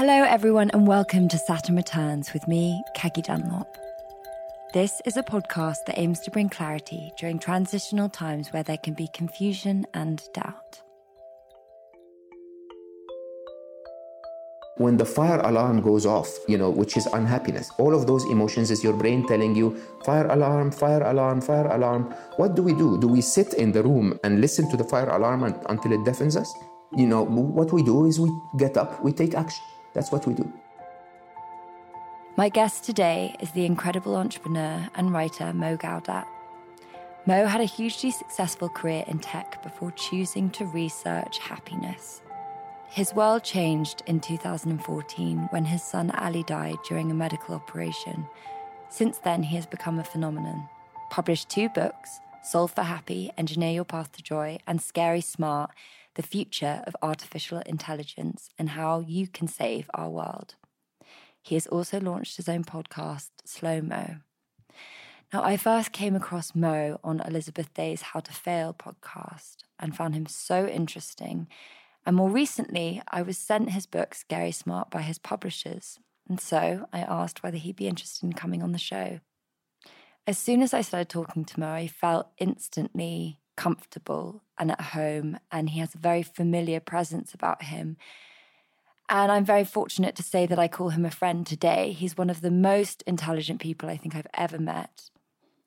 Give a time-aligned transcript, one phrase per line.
[0.00, 3.76] Hello, everyone, and welcome to Saturn Returns with me, Kagi Dunlop.
[4.72, 8.94] This is a podcast that aims to bring clarity during transitional times where there can
[8.94, 10.80] be confusion and doubt.
[14.78, 18.70] when the fire alarm goes off, you know, which is unhappiness, all of those emotions
[18.70, 19.76] is your brain telling you,
[20.06, 22.04] fire alarm, fire alarm, fire alarm.
[22.36, 22.98] What do we do?
[22.98, 26.36] Do we sit in the room and listen to the fire alarm until it deafens
[26.36, 26.50] us?
[26.96, 29.62] You know, what we do is we get up, we take action.
[29.92, 30.52] That's what we do.
[32.36, 36.26] My guest today is the incredible entrepreneur and writer Mo Gawdat.
[37.26, 42.22] Mo had a hugely successful career in tech before choosing to research happiness.
[42.88, 48.26] His world changed in 2014 when his son Ali died during a medical operation.
[48.88, 50.68] Since then, he has become a phenomenon.
[51.10, 55.70] Published two books Solve for Happy, Engineer Your Path to Joy, and Scary Smart
[56.14, 60.56] The Future of Artificial Intelligence and How You Can Save Our World.
[61.42, 64.16] He has also launched his own podcast, Slow Mo.
[65.32, 70.14] Now, I first came across Mo on Elizabeth Day's How to Fail podcast and found
[70.14, 71.46] him so interesting
[72.06, 75.98] and more recently, I was sent his book, Scary Smart, by his publishers.
[76.28, 79.20] And so I asked whether he'd be interested in coming on the show.
[80.26, 85.38] As soon as I started talking to Mo, I felt instantly comfortable and at home,
[85.52, 87.98] and he has a very familiar presence about him.
[89.10, 91.92] And I'm very fortunate to say that I call him a friend today.
[91.92, 95.10] He's one of the most intelligent people I think I've ever met.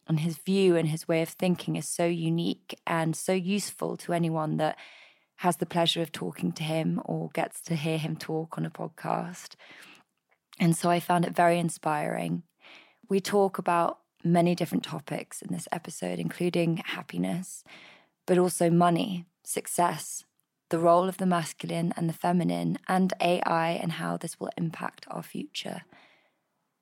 [0.08, 4.14] And his view and his way of thinking is so unique and so useful to
[4.14, 4.76] anyone that
[5.38, 8.72] has the pleasure of talking to him or gets to hear him talk on a
[8.72, 9.54] podcast.
[10.60, 12.42] And so I found it very inspiring.
[13.08, 17.64] We talk about many different topics in this episode, including happiness,
[18.26, 20.24] but also money, success,
[20.70, 25.06] the role of the masculine and the feminine, and AI and how this will impact
[25.10, 25.82] our future.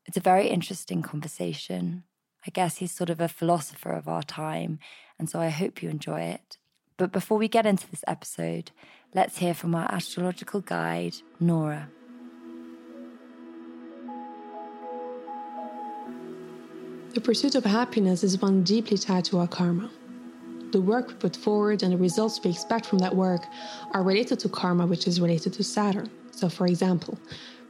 [0.05, 2.03] It's a very interesting conversation.
[2.45, 4.79] I guess he's sort of a philosopher of our time,
[5.19, 6.57] and so I hope you enjoy it.
[6.97, 8.71] But before we get into this episode,
[9.13, 11.89] let's hear from our astrological guide, Nora.
[17.13, 19.89] The pursuit of happiness is one deeply tied to our karma.
[20.71, 23.43] The work we put forward and the results we expect from that work
[23.91, 26.09] are related to karma, which is related to Saturn.
[26.31, 27.19] So, for example,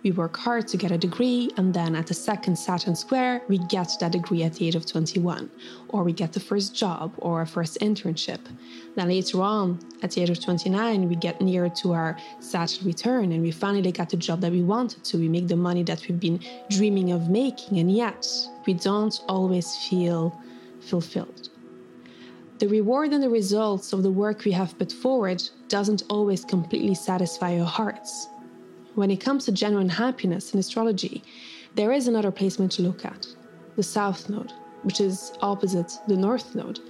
[0.04, 3.60] we work hard to get a degree, and then at the second Saturn square, we
[3.60, 5.50] get that degree at the age of 21,
[5.90, 8.40] or we get the first job or a first internship.
[8.96, 13.32] Then later on, at the age of 29, we get near to our Saturn return,
[13.32, 15.18] and we finally get the job that we wanted to.
[15.18, 16.40] We make the money that we've been
[16.70, 18.28] dreaming of making, and yet
[18.66, 20.36] we don't always feel
[20.80, 21.50] fulfilled.
[22.58, 26.94] The reward and the results of the work we have put forward doesn't always completely
[26.94, 28.28] satisfy our hearts.
[28.96, 31.24] When it comes to genuine happiness in astrology,
[31.76, 33.26] there is another placement to look at
[33.78, 34.52] the South Node,
[34.84, 36.82] which is opposite the North Node.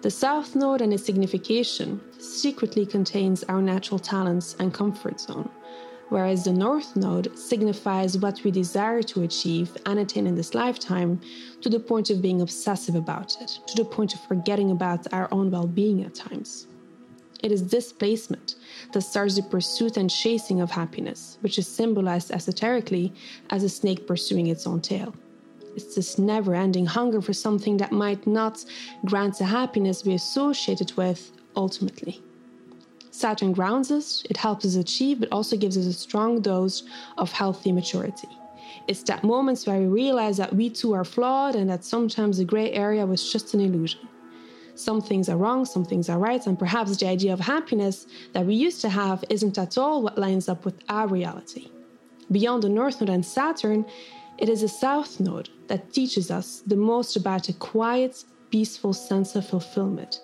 [0.00, 5.50] The South Node and its signification secretly contains our natural talents and comfort zone,
[6.08, 11.20] whereas the North Node signifies what we desire to achieve and attain in this lifetime
[11.60, 15.28] to the point of being obsessive about it, to the point of forgetting about our
[15.32, 16.66] own well being at times.
[17.42, 18.56] It is displacement
[18.92, 23.12] that starts the pursuit and chasing of happiness, which is symbolized esoterically
[23.50, 25.14] as a snake pursuing its own tail.
[25.76, 28.64] It's this never ending hunger for something that might not
[29.04, 32.22] grant the happiness we associate it with ultimately.
[33.10, 36.82] Saturn grounds us, it helps us achieve, but also gives us a strong dose
[37.18, 38.28] of healthy maturity.
[38.88, 42.44] It's that moments where we realize that we too are flawed and that sometimes the
[42.44, 44.00] gray area was just an illusion
[44.76, 48.46] some things are wrong, some things are right, and perhaps the idea of happiness that
[48.46, 51.70] we used to have isn't at all what lines up with our reality.
[52.30, 53.86] Beyond the North Node and Saturn,
[54.38, 59.34] it is the South Node that teaches us the most about a quiet, peaceful sense
[59.34, 60.20] of fulfillment.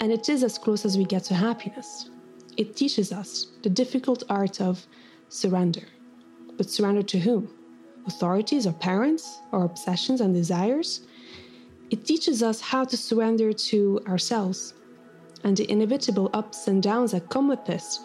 [0.00, 2.10] And it is as close as we get to happiness.
[2.56, 4.86] It teaches us the difficult art of
[5.28, 5.86] surrender.
[6.56, 7.50] But surrender to whom?
[8.06, 11.06] Authorities or parents or obsessions and desires?
[11.90, 14.74] It teaches us how to surrender to ourselves
[15.44, 18.00] and the inevitable ups and downs that come with this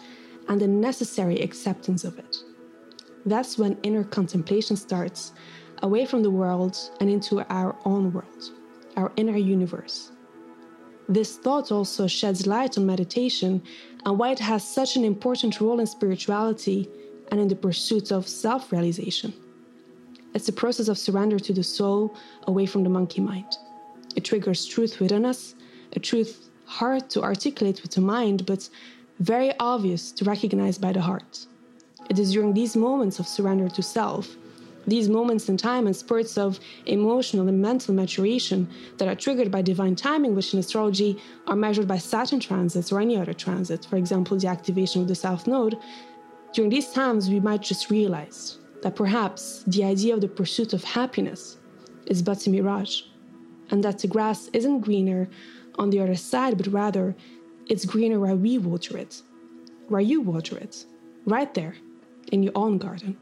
[0.48, 2.36] and the necessary acceptance of it.
[3.26, 5.32] That's when inner contemplation starts,
[5.82, 8.52] away from the world and into our own world,
[8.96, 10.12] our inner universe.
[11.08, 13.62] This thought also sheds light on meditation
[14.06, 16.88] and why it has such an important role in spirituality
[17.30, 19.34] and in the pursuit of self realization.
[20.34, 22.16] It's a process of surrender to the soul
[22.46, 23.56] away from the monkey mind.
[24.14, 25.54] It triggers truth within us,
[25.92, 28.68] a truth hard to articulate with the mind, but
[29.20, 31.46] very obvious to recognize by the heart.
[32.10, 34.36] It is during these moments of surrender to self,
[34.86, 38.68] these moments in time and spurts of emotional and mental maturation
[38.98, 43.00] that are triggered by divine timing, which in astrology are measured by Saturn transits or
[43.00, 45.78] any other transit, for example, the activation of the South Node.
[46.52, 50.84] During these times, we might just realize that perhaps the idea of the pursuit of
[50.84, 51.56] happiness
[52.06, 53.02] is but a mirage,
[53.70, 55.28] and that the grass isn't greener
[55.78, 57.14] on the other side, but rather
[57.66, 59.22] it's greener where we water it,
[59.88, 60.84] where you water it,
[61.26, 61.74] right there
[62.32, 63.16] in your own garden.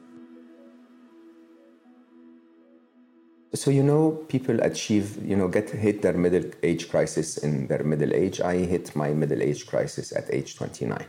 [3.55, 7.85] So you know, people achieve, you know, get hit their middle age crisis in their
[7.85, 8.41] middle age.
[8.41, 11.05] I hit my middle age crisis at age 29.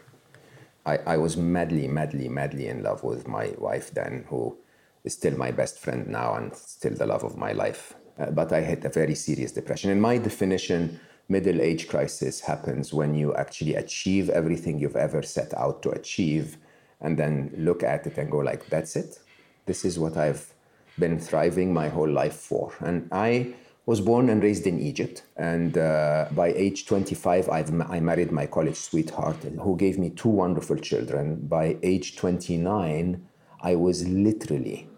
[0.85, 4.57] I, I was madly, madly, madly in love with my wife then, who
[5.05, 7.93] is still my best friend now and still the love of my life.
[8.19, 9.89] Uh, but I had a very serious depression.
[9.89, 10.99] In my definition,
[11.29, 16.57] middle age crisis happens when you actually achieve everything you've ever set out to achieve
[17.01, 19.19] and then look at it and go like that's it.
[19.65, 20.53] This is what i've
[20.99, 22.73] been thriving my whole life for.
[22.79, 23.53] And i
[23.85, 25.23] was born and raised in egypt.
[25.37, 30.29] And uh, by age 25 I've, i married my college sweetheart who gave me two
[30.29, 31.47] wonderful children.
[31.47, 33.25] By age 29
[33.61, 34.89] i was literally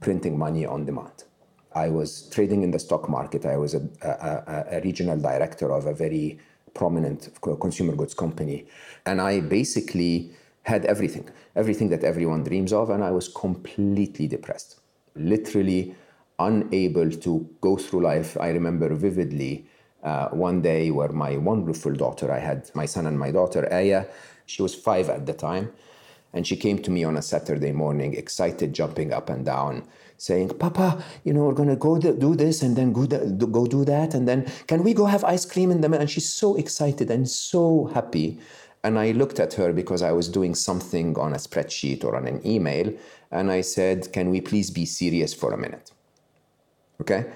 [0.00, 1.24] printing money on demand
[1.78, 3.46] I was trading in the stock market.
[3.46, 6.38] I was a, a, a, regional director of a very
[6.74, 7.30] prominent
[7.60, 8.66] consumer goods company.
[9.06, 10.30] And I basically
[10.62, 12.90] had everything, everything that everyone dreams of.
[12.90, 14.80] And I was completely depressed,
[15.14, 15.94] literally
[16.38, 18.36] unable to go through life.
[18.40, 19.66] I remember vividly
[20.02, 24.06] uh, one day where my wonderful daughter, I had my son and my daughter, Aya,
[24.46, 25.72] she was five at the time.
[26.32, 29.84] And she came to me on a Saturday morning, excited, jumping up and down
[30.18, 33.84] saying, Papa, you know, we're going to go do this and then go, go do
[33.84, 34.14] that.
[34.14, 37.28] And then can we go have ice cream in the And she's so excited and
[37.28, 38.38] so happy.
[38.84, 42.26] And I looked at her because I was doing something on a spreadsheet or on
[42.26, 42.92] an email.
[43.30, 45.92] And I said, Can we please be serious for a minute?
[47.00, 47.26] Okay?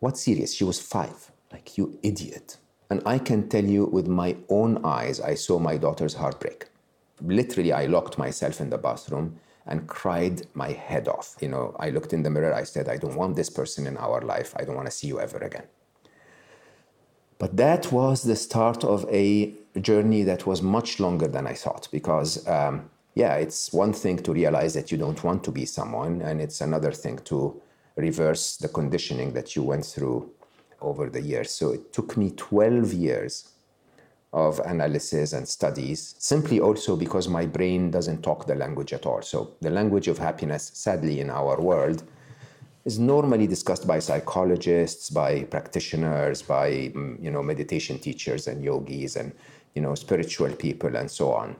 [0.00, 0.54] What serious?
[0.54, 1.30] She was five.
[1.52, 2.56] Like, you idiot.
[2.90, 6.68] And I can tell you with my own eyes, I saw my daughter's heartbreak.
[7.20, 11.36] Literally, I locked myself in the bathroom and cried my head off.
[11.40, 13.96] You know, I looked in the mirror, I said, I don't want this person in
[13.96, 14.54] our life.
[14.56, 15.64] I don't want to see you ever again.
[17.38, 21.88] But that was the start of a journey that was much longer than I thought
[21.92, 26.22] because, um, yeah, it's one thing to realize that you don't want to be someone,
[26.22, 27.60] and it's another thing to
[27.96, 30.30] reverse the conditioning that you went through
[30.80, 31.50] over the years.
[31.50, 33.50] So it took me 12 years
[34.36, 39.22] of analysis and studies, simply also because my brain doesn't talk the language at all.
[39.22, 42.02] So, the language of happiness, sadly, in our world,
[42.84, 49.16] is normally discussed by psychologists, by practitioners, by mm, you know meditation teachers and yogis
[49.16, 49.32] and
[49.74, 51.56] you know spiritual people and so on.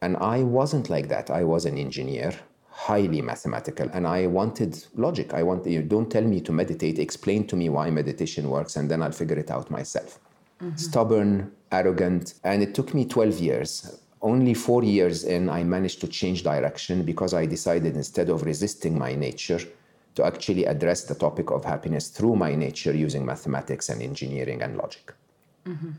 [0.00, 1.28] And I wasn't like that.
[1.28, 2.32] I was an engineer,
[2.70, 5.34] highly mathematical, and I wanted logic.
[5.34, 7.00] I want you don't tell me to meditate.
[7.00, 10.20] Explain to me why meditation works, and then I'll figure it out myself
[10.62, 10.76] mm-hmm.
[10.76, 12.34] stubborn, arrogant.
[12.44, 13.98] And it took me 12 years.
[14.20, 18.96] Only four years in, I managed to change direction because I decided instead of resisting
[18.96, 19.60] my nature,
[20.14, 24.76] to actually address the topic of happiness through my nature using mathematics and engineering and
[24.76, 25.14] logic.
[25.66, 25.90] Mm-hmm.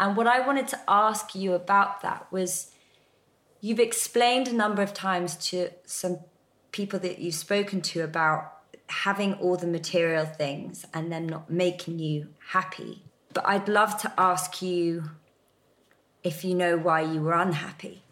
[0.00, 2.70] And what I wanted to ask you about that was
[3.60, 6.18] you've explained a number of times to some
[6.72, 8.52] people that you've spoken to about
[8.86, 13.02] having all the material things and them not making you happy.
[13.38, 15.04] But I'd love to ask you
[16.24, 18.02] if you know why you were unhappy.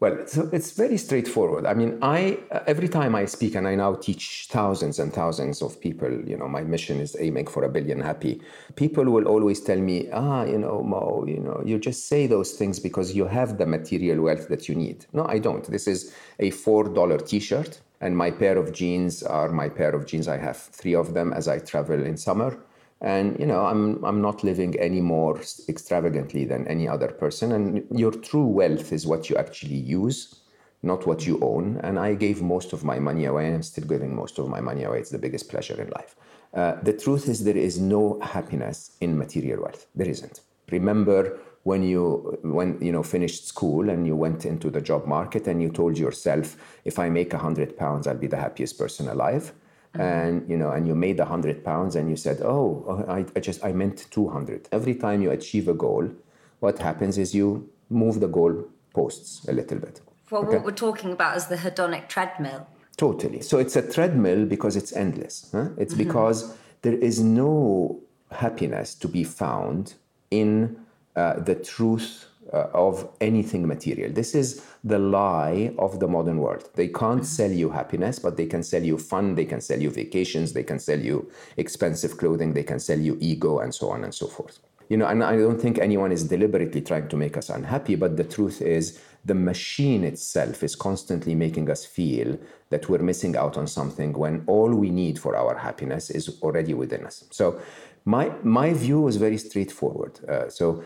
[0.00, 1.66] Well, so it's very straightforward.
[1.66, 5.78] I mean, I every time I speak, and I now teach thousands and thousands of
[5.78, 6.10] people.
[6.10, 8.40] You know, my mission is aiming for a billion happy.
[8.76, 12.52] People will always tell me, "Ah, you know, Mo, you know, you just say those
[12.52, 15.64] things because you have the material wealth that you need." No, I don't.
[15.70, 20.06] This is a four dollar T-shirt, and my pair of jeans are my pair of
[20.06, 20.28] jeans.
[20.28, 22.56] I have three of them as I travel in summer
[23.00, 27.52] and you know i'm i'm not living any more extravagantly than any other person.
[27.52, 30.42] And your true wealth is what you actually use
[30.82, 31.80] not what you own.
[31.82, 34.60] And i gave most of my money away and i'm still giving most of my
[34.60, 35.00] money away.
[35.00, 36.16] It's the biggest pleasure in life.
[36.54, 39.86] Uh, the truth is there is no happiness in material wealth.
[39.94, 40.40] There isn't.
[40.70, 45.48] Remember when you when you know finished school and you went into the job market
[45.48, 49.52] and you told yourself if i make 100 pounds i'll be the happiest person alive
[50.00, 53.64] and you know and you made 100 pounds and you said oh I, I just
[53.64, 56.08] i meant 200 every time you achieve a goal
[56.60, 60.00] what happens is you move the goal posts a little bit
[60.30, 60.56] well okay?
[60.56, 64.92] what we're talking about is the hedonic treadmill totally so it's a treadmill because it's
[64.92, 65.68] endless huh?
[65.76, 66.04] it's mm-hmm.
[66.04, 68.00] because there is no
[68.30, 69.94] happiness to be found
[70.30, 70.76] in
[71.14, 74.12] uh, the truth uh, of anything material.
[74.12, 76.68] This is the lie of the modern world.
[76.74, 79.90] They can't sell you happiness, but they can sell you fun, they can sell you
[79.90, 84.04] vacations, they can sell you expensive clothing, they can sell you ego, and so on
[84.04, 84.58] and so forth.
[84.88, 88.16] You know, and I don't think anyone is deliberately trying to make us unhappy, but
[88.16, 92.38] the truth is the machine itself is constantly making us feel
[92.70, 96.74] that we're missing out on something when all we need for our happiness is already
[96.74, 97.24] within us.
[97.30, 97.60] So
[98.04, 100.20] my my view was very straightforward.
[100.28, 100.84] Uh, so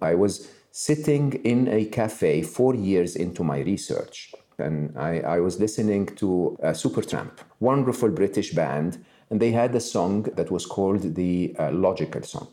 [0.00, 5.60] I was sitting in a cafe four years into my research, and I, I was
[5.60, 11.14] listening to uh, Supertramp, wonderful British band, and they had a song that was called
[11.14, 12.52] the uh, Logical Song.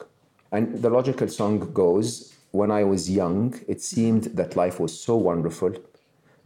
[0.51, 5.15] And the Logical Song goes, when I was young, it seemed that life was so
[5.15, 5.73] wonderful.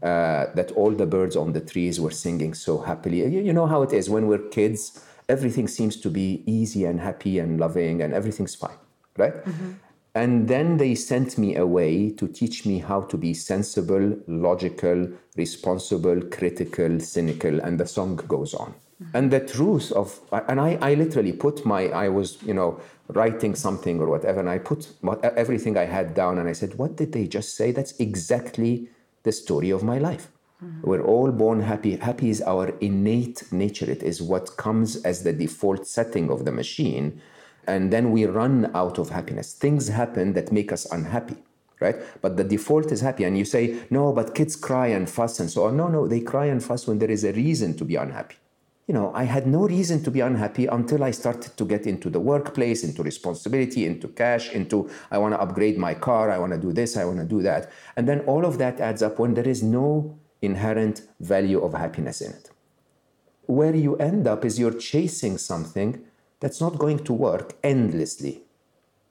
[0.02, 3.22] Uh, that all the birds on the trees were singing so happily.
[3.22, 7.00] You, you know how it is when we're kids, everything seems to be easy and
[7.00, 8.78] happy and loving and everything's fine,
[9.18, 9.34] right?
[9.34, 9.72] Mm-hmm.
[10.16, 16.22] And then they sent me away to teach me how to be sensible, logical, responsible,
[16.22, 18.74] critical, cynical, and the song goes on.
[19.04, 19.18] Mm-hmm.
[19.18, 22.80] And the truth of, and I, I literally put my, I was, you know,
[23.10, 24.88] writing something or whatever, and I put
[25.22, 27.74] everything I had down and I said, What did they just say?
[27.74, 28.88] That's exactly
[29.24, 30.30] the story of my life.
[30.64, 30.90] Mm-hmm.
[30.90, 31.98] We're all born happy.
[31.98, 36.54] Happy is our innate nature, it is what comes as the default setting of the
[36.54, 37.22] machine
[37.68, 39.54] and then we run out of happiness.
[39.54, 41.38] Things happen that make us unhappy,
[41.80, 41.96] right?
[42.22, 43.24] But the default is happy.
[43.24, 45.78] And you say, no, but kids cry and fuss and so on.
[45.78, 48.36] No, no, they cry and fuss when there is a reason to be unhappy.
[48.88, 52.08] You know, I had no reason to be unhappy until I started to get into
[52.10, 56.54] the workplace, into responsibility, into cash, into I want to upgrade my car, I want
[56.54, 57.72] to do this, I want to do that.
[57.96, 62.22] And then all of that adds up when there is no inherent value of happiness
[62.22, 62.52] in it.
[63.48, 66.04] Where you end up is you're chasing something
[66.46, 68.44] that's not going to work endlessly.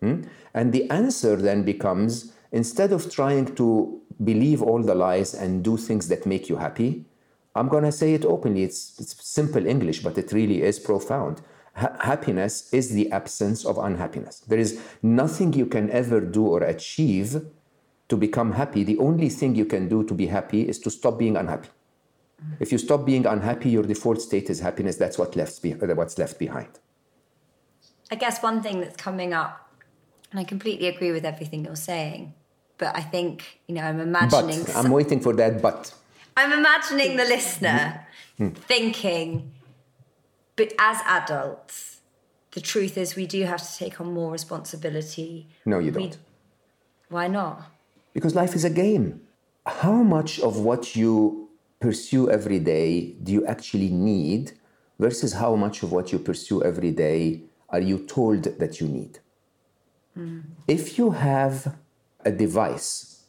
[0.00, 0.23] Hmm?
[0.55, 5.76] And the answer then becomes instead of trying to believe all the lies and do
[5.76, 7.05] things that make you happy,
[7.57, 8.62] I'm going to say it openly.
[8.62, 11.43] It's, it's simple English, but it really is profound.
[11.75, 14.38] Ha- happiness is the absence of unhappiness.
[14.38, 17.43] There is nothing you can ever do or achieve
[18.11, 18.85] to become happy.
[18.85, 21.71] The only thing you can do to be happy is to stop being unhappy.
[22.61, 24.95] If you stop being unhappy, your default state is happiness.
[24.95, 26.79] That's what left be- what's left behind.
[28.11, 29.71] I guess one thing that's coming up,
[30.31, 32.35] and I completely agree with everything you're saying,
[32.79, 34.65] but I think, you know, I'm imagining.
[34.65, 35.93] But I'm waiting for that but.
[36.37, 38.07] I'm imagining the listener
[38.39, 38.55] mm-hmm.
[38.55, 39.53] thinking,
[40.57, 42.01] but as adults,
[42.53, 45.49] the truth is we do have to take on more responsibility.
[45.65, 46.11] No, you don't.
[46.11, 46.19] We,
[47.09, 47.71] why not?
[48.13, 49.21] Because life is a game.
[49.67, 51.49] How much of what you
[51.81, 54.53] pursue every day do you actually need
[54.99, 57.43] versus how much of what you pursue every day
[57.75, 59.19] are you told that you need?
[60.16, 60.43] Mm.
[60.69, 61.76] If you have
[62.25, 63.25] a device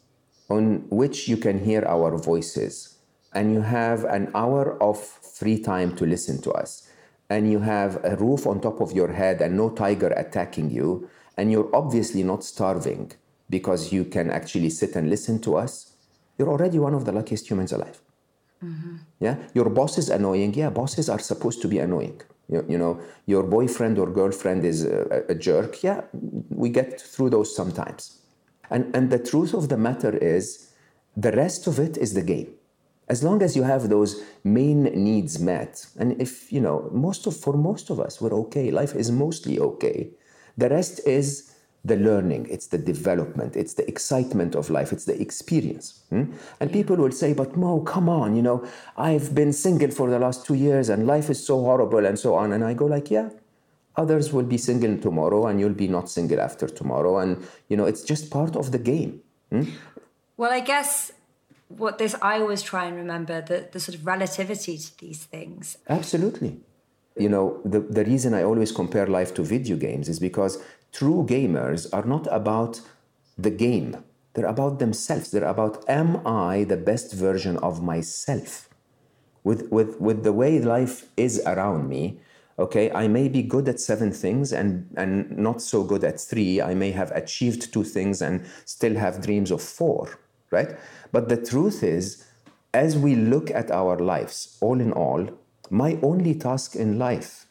[0.48, 2.98] on which you can hear our voices
[3.34, 4.96] and you have an hour of
[5.38, 6.88] free time to listen to us
[7.28, 11.10] and you have a roof on top of your head and no tiger attacking you
[11.36, 13.10] and you're obviously not starving
[13.50, 15.92] because you can actually sit and listen to us,
[16.38, 18.00] you're already one of the luckiest humans alive.
[18.64, 18.96] Mm-hmm.
[19.20, 20.54] Yeah, your boss is annoying.
[20.54, 22.20] Yeah, bosses are supposed to be annoying.
[22.48, 25.82] You, you know, your boyfriend or girlfriend is a, a jerk.
[25.82, 26.02] Yeah,
[26.50, 28.20] we get through those sometimes.
[28.70, 30.72] And, and the truth of the matter is,
[31.16, 32.52] the rest of it is the game.
[33.08, 37.36] As long as you have those main needs met, and if, you know, most of,
[37.36, 40.10] for most of us, we're okay, life is mostly okay.
[40.56, 41.55] The rest is
[41.86, 46.02] the learning, it's the development, it's the excitement of life, it's the experience.
[46.10, 46.32] Hmm?
[46.60, 48.66] And people will say, but Mo, come on, you know,
[48.96, 52.34] I've been single for the last two years and life is so horrible and so
[52.34, 52.52] on.
[52.52, 53.30] And I go like, yeah,
[53.96, 57.18] others will be single tomorrow and you'll be not single after tomorrow.
[57.18, 59.20] And, you know, it's just part of the game.
[59.50, 59.64] Hmm?
[60.36, 61.12] Well, I guess
[61.68, 65.78] what this, I always try and remember the, the sort of relativity to these things.
[65.88, 66.58] Absolutely.
[67.18, 70.62] You know, the, the reason I always compare life to video games is because
[70.92, 72.80] true gamers are not about
[73.36, 74.04] the game.
[74.34, 75.30] They're about themselves.
[75.30, 78.68] They're about, am I the best version of myself?
[79.44, 82.20] With, with, with the way life is around me,
[82.58, 86.60] okay, I may be good at seven things and, and not so good at three.
[86.60, 90.18] I may have achieved two things and still have dreams of four,
[90.50, 90.76] right?
[91.12, 92.26] But the truth is,
[92.74, 95.30] as we look at our lives, all in all,
[95.70, 97.45] my only task in life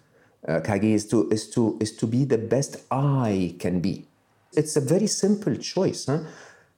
[0.48, 4.06] uh, Kagi is to is to is to be the best I can be.
[4.54, 6.06] It's a very simple choice.
[6.06, 6.20] Huh?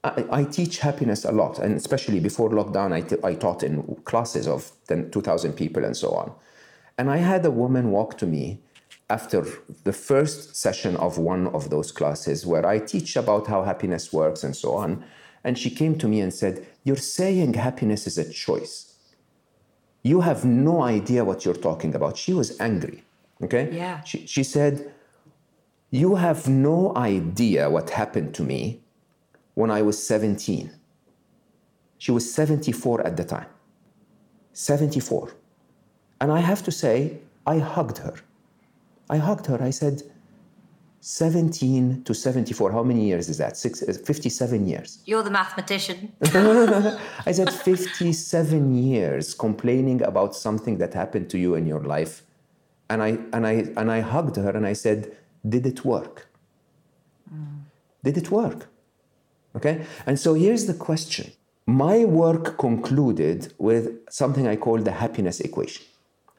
[0.03, 3.83] I, I, teach happiness a lot, and especially before lockdown, I, t- I taught in
[4.05, 6.31] classes of 10, 2,000 people and so on.
[6.97, 8.59] And I had a woman walk to me
[9.09, 9.45] after
[9.83, 14.43] the first session of one of those classes where I teach about how happiness works
[14.43, 15.03] and so on.
[15.43, 18.95] And she came to me and said, You're saying happiness is a choice.
[20.03, 22.17] You have no idea what you're talking about.
[22.17, 23.03] She was angry.
[23.44, 23.70] Okay?
[23.72, 24.01] Yeah.
[24.03, 24.94] She, she said,
[25.91, 28.82] You have no idea what happened to me
[29.53, 30.72] when I was 17.
[31.98, 33.48] She was 74 at the time.
[34.53, 35.34] 74.
[36.22, 38.15] And I have to say, I hugged her.
[39.10, 39.62] I hugged her.
[39.62, 40.03] I said,
[41.01, 43.56] 17 to 74, how many years is that?
[43.56, 45.00] Six, uh, 57 years.
[45.06, 46.12] You're the mathematician.
[46.22, 52.24] I said, 57 years complaining about something that happened to you in your life.
[52.89, 55.15] And I, and I, and I hugged her and I said,
[55.48, 56.27] Did it work?
[57.34, 57.62] Mm.
[58.03, 58.67] Did it work?
[59.56, 59.86] Okay?
[60.06, 61.32] And so here's the question.
[61.65, 65.84] My work concluded with something I call the happiness equation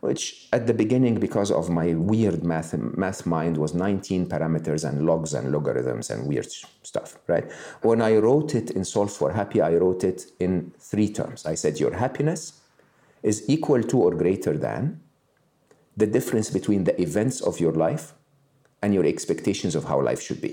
[0.01, 5.05] which at the beginning, because of my weird math, math mind, was 19 parameters and
[5.05, 6.47] logs and logarithms and weird
[6.83, 7.51] stuff, right?
[7.83, 11.47] When I wrote it in Solve for Happy, I wrote it in three terms.
[11.47, 12.61] I said, Your happiness
[13.23, 15.01] is equal to or greater than
[15.99, 18.15] the difference between the events of your life
[18.83, 20.53] and your expectations of how life should be.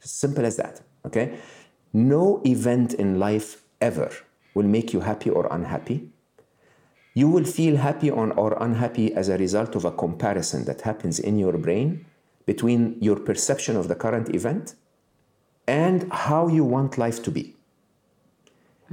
[0.00, 1.38] Simple as that, okay?
[1.92, 4.10] No event in life ever
[4.54, 6.10] will make you happy or unhappy
[7.14, 11.38] you will feel happy or unhappy as a result of a comparison that happens in
[11.38, 12.04] your brain
[12.46, 14.74] between your perception of the current event
[15.66, 17.56] and how you want life to be.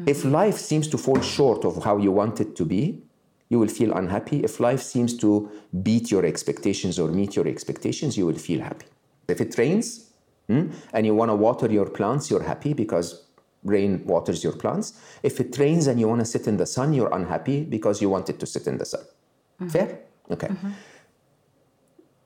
[0.05, 3.03] If life seems to fall short of how you want it to be,
[3.49, 4.43] you will feel unhappy.
[4.43, 5.49] If life seems to
[5.83, 8.87] beat your expectations or meet your expectations, you will feel happy.
[9.27, 10.11] If it rains
[10.47, 13.23] hmm, and you want to water your plants, you're happy because
[13.63, 14.99] rain waters your plants.
[15.23, 18.09] If it rains and you want to sit in the sun, you're unhappy because you
[18.09, 19.01] wanted to sit in the sun.
[19.01, 19.69] Mm-hmm.
[19.69, 19.99] Fair?
[20.31, 20.47] Okay.
[20.47, 20.71] Mm-hmm.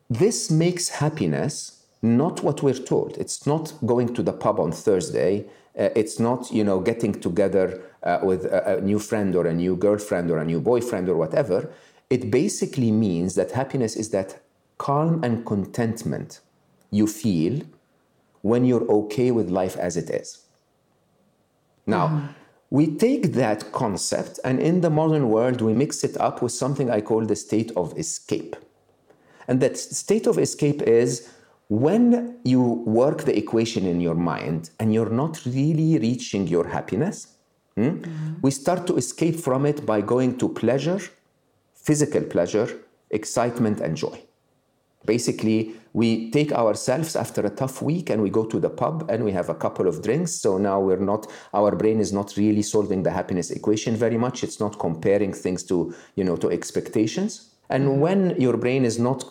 [0.10, 3.18] This makes happiness not what we're told.
[3.18, 5.46] It's not going to the pub on Thursday.
[5.78, 9.54] Uh, it's not, you know, getting together uh, with a, a new friend or a
[9.54, 11.72] new girlfriend or a new boyfriend or whatever.
[12.10, 14.42] It basically means that happiness is that
[14.78, 16.42] calm and contentment
[16.90, 17.62] you feel
[18.42, 20.46] when you're okay with life as it is.
[21.86, 22.28] Now, mm-hmm.
[22.70, 26.90] we take that concept and in the modern world, we mix it up with something
[26.90, 28.56] I call the state of escape.
[29.48, 31.30] And that state of escape is
[31.72, 37.38] when you work the equation in your mind and you're not really reaching your happiness,
[37.76, 38.34] hmm, mm-hmm.
[38.42, 41.00] we start to escape from it by going to pleasure,
[41.74, 42.68] physical pleasure,
[43.10, 44.22] excitement, and joy.
[45.06, 49.24] Basically, we take ourselves after a tough week and we go to the pub and
[49.24, 50.34] we have a couple of drinks.
[50.34, 54.44] So now we're not, our brain is not really solving the happiness equation very much.
[54.44, 57.56] It's not comparing things to, you know, to expectations.
[57.70, 59.24] And when your brain is not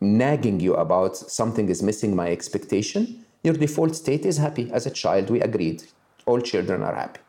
[0.00, 4.70] nagging you about something is missing my expectation, your default state is happy.
[4.72, 5.84] As a child, we agreed.
[6.26, 7.20] All children are happy,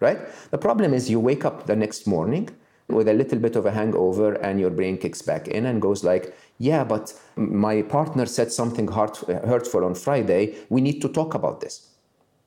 [0.00, 0.18] right?
[0.50, 2.48] The problem is you wake up the next morning
[2.88, 6.04] with a little bit of a hangover and your brain kicks back in and goes
[6.04, 10.54] like, yeah, but my partner said something hurt, hurtful on Friday.
[10.68, 11.90] We need to talk about this.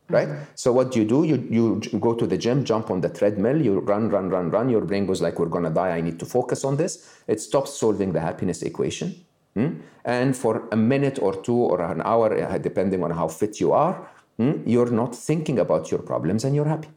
[0.09, 0.29] Right?
[0.29, 0.43] Mm-hmm.
[0.55, 1.25] So what do you do?
[1.25, 4.69] You, you go to the gym, jump on the treadmill, you run, run, run, run.
[4.69, 5.89] Your brain goes like, we're going to die.
[5.89, 7.13] I need to focus on this.
[7.27, 9.25] It stops solving the happiness equation.
[9.57, 9.79] Hmm?
[10.05, 13.73] And for a minute or two or an hour, uh, depending on how fit you
[13.73, 16.89] are, hmm, you're not thinking about your problems and you're happy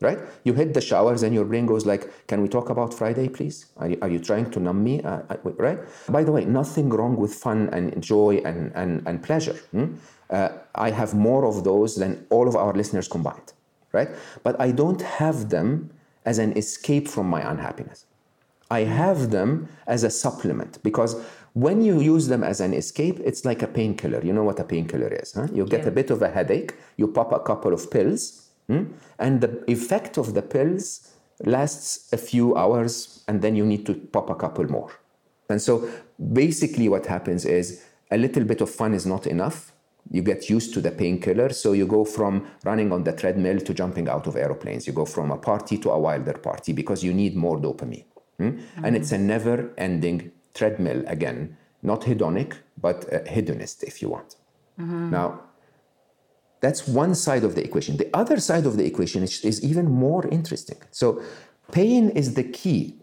[0.00, 0.18] right?
[0.44, 3.66] You hit the showers and your brain goes like, can we talk about Friday, please?
[3.76, 5.78] Are you, are you trying to numb me, uh, uh right?
[6.08, 9.56] By the way, nothing wrong with fun and joy and, and, and pleasure.
[9.72, 9.96] Hmm?
[10.30, 13.52] Uh, I have more of those than all of our listeners combined,
[13.92, 14.08] right?
[14.42, 15.90] But I don't have them
[16.24, 18.06] as an escape from my unhappiness.
[18.70, 21.16] I have them as a supplement because
[21.54, 24.24] when you use them as an escape, it's like a painkiller.
[24.24, 25.48] You know what a painkiller is, huh?
[25.52, 25.88] You get yeah.
[25.88, 28.84] a bit of a headache, you pop a couple of pills, Hmm?
[29.18, 31.12] And the effect of the pills
[31.44, 34.92] lasts a few hours and then you need to pop a couple more.
[35.48, 35.90] And so
[36.32, 39.72] basically, what happens is a little bit of fun is not enough.
[40.08, 41.50] You get used to the painkiller.
[41.50, 44.86] So you go from running on the treadmill to jumping out of aeroplanes.
[44.86, 48.04] You go from a party to a wilder party because you need more dopamine.
[48.38, 48.50] Hmm?
[48.50, 48.84] Mm-hmm.
[48.84, 54.36] And it's a never ending treadmill again, not hedonic, but hedonist if you want.
[54.78, 55.10] Mm-hmm.
[55.10, 55.40] Now,
[56.60, 57.96] that's one side of the equation.
[57.96, 60.76] The other side of the equation is, is even more interesting.
[60.90, 61.22] So,
[61.72, 62.96] pain is the key.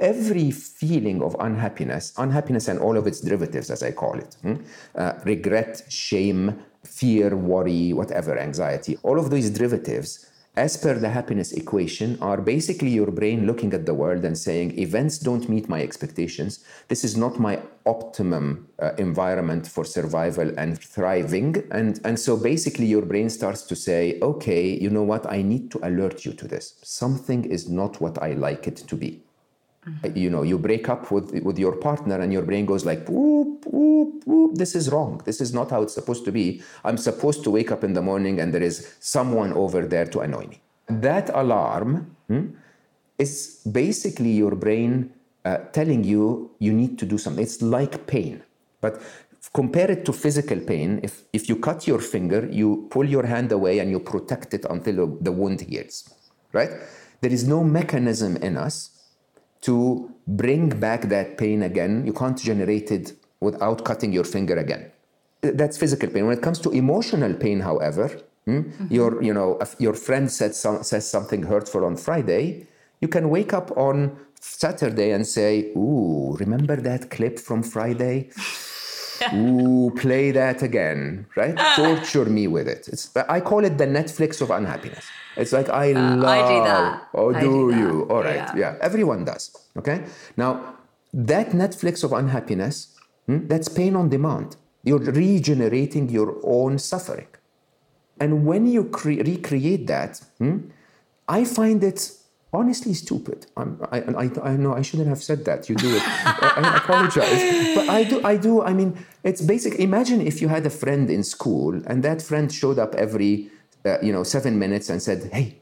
[0.00, 4.56] Every feeling of unhappiness, unhappiness and all of its derivatives, as I call it, hmm?
[4.94, 10.26] uh, regret, shame, fear, worry, whatever, anxiety, all of these derivatives
[10.58, 14.76] as per the happiness equation, are basically your brain looking at the world and saying,
[14.76, 16.64] events don't meet my expectations.
[16.88, 21.62] This is not my optimum uh, environment for survival and thriving.
[21.70, 25.30] And, and so basically, your brain starts to say, okay, you know what?
[25.30, 26.74] I need to alert you to this.
[26.82, 29.22] Something is not what I like it to be.
[30.14, 33.64] You know, you break up with, with your partner and your brain goes like, whoop,
[33.66, 34.54] whoop, whoop.
[34.54, 35.22] this is wrong.
[35.24, 36.62] This is not how it's supposed to be.
[36.84, 40.20] I'm supposed to wake up in the morning and there is someone over there to
[40.20, 40.60] annoy me.
[40.88, 42.48] That alarm hmm,
[43.18, 45.12] is basically your brain
[45.44, 47.42] uh, telling you you need to do something.
[47.42, 48.42] It's like pain.
[48.80, 49.00] But
[49.54, 51.00] compare it to physical pain.
[51.02, 54.66] If, if you cut your finger, you pull your hand away and you protect it
[54.68, 56.12] until the wound heals,
[56.52, 56.70] right?
[57.20, 58.97] There is no mechanism in us
[59.62, 62.04] to bring back that pain again.
[62.06, 64.90] You can't generate it without cutting your finger again.
[65.40, 66.26] That's physical pain.
[66.26, 68.08] When it comes to emotional pain, however,
[68.44, 68.86] hmm, mm-hmm.
[68.92, 72.66] your you know your friend said some, says something hurtful on Friday,
[73.00, 78.30] you can wake up on Saturday and say, "Ooh, remember that clip from Friday?
[79.34, 81.56] Ooh, play that again, right?
[81.76, 82.88] Torture me with it.
[82.88, 85.06] It's, I call it the Netflix of unhappiness.
[85.36, 86.28] It's like I uh, love.
[86.28, 87.08] I do that.
[87.14, 88.06] Oh, do, do you?
[88.10, 88.36] All right.
[88.36, 88.56] Yeah.
[88.56, 88.78] yeah.
[88.80, 89.56] Everyone does.
[89.76, 90.04] Okay.
[90.36, 90.74] Now
[91.12, 94.56] that Netflix of unhappiness, hmm, that's pain on demand.
[94.84, 97.28] You're regenerating your own suffering,
[98.20, 100.58] and when you cre- recreate that, hmm,
[101.28, 102.10] I find it
[102.52, 103.46] honestly stupid.
[103.56, 105.68] I'm, I, I, I know I shouldn't have said that.
[105.68, 106.02] You do it.
[106.04, 107.74] I, I, apologize.
[107.74, 108.62] But I do, I do.
[108.62, 109.74] I mean, it's basic.
[109.74, 113.50] Imagine if you had a friend in school and that friend showed up every,
[113.84, 115.58] uh, you know, seven minutes and said, hey,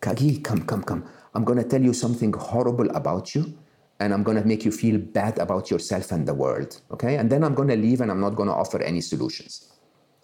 [0.00, 1.08] Kagi, come, come, come.
[1.34, 3.58] I'm going to tell you something horrible about you
[3.98, 6.80] and I'm going to make you feel bad about yourself and the world.
[6.90, 7.16] Okay.
[7.16, 9.72] And then I'm going to leave and I'm not going to offer any solutions.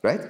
[0.03, 0.21] Right?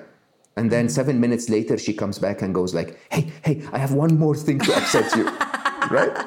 [0.56, 3.92] And then seven minutes later, she comes back and goes like, "Hey, hey, I have
[3.94, 5.24] one more thing to upset you,"
[5.90, 6.26] right?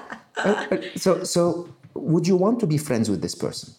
[0.95, 3.73] So, so would you want to be friends with this person?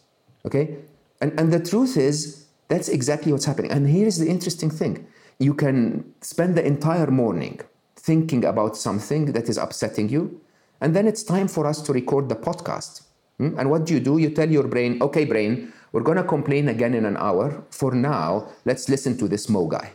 [0.44, 0.76] Okay,
[1.20, 3.72] and and the truth is that's exactly what's happening.
[3.72, 5.06] And here is the interesting thing:
[5.38, 7.60] you can spend the entire morning
[7.96, 10.40] thinking about something that is upsetting you,
[10.80, 13.02] and then it's time for us to record the podcast.
[13.38, 13.58] Hmm?
[13.58, 14.18] And what do you do?
[14.18, 17.64] You tell your brain, "Okay, brain, we're gonna complain again in an hour.
[17.70, 19.90] For now, let's listen to this Mo guy."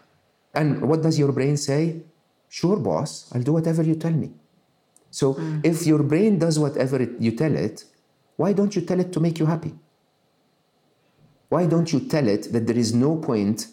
[0.54, 2.02] And what does your brain say?
[2.50, 4.32] Sure, boss, I'll do whatever you tell me.
[5.10, 5.66] So mm.
[5.66, 7.86] if your brain does whatever it, you tell it,
[8.36, 9.74] why don't you tell it to make you happy?
[11.50, 13.68] Why don't you tell it that there is no point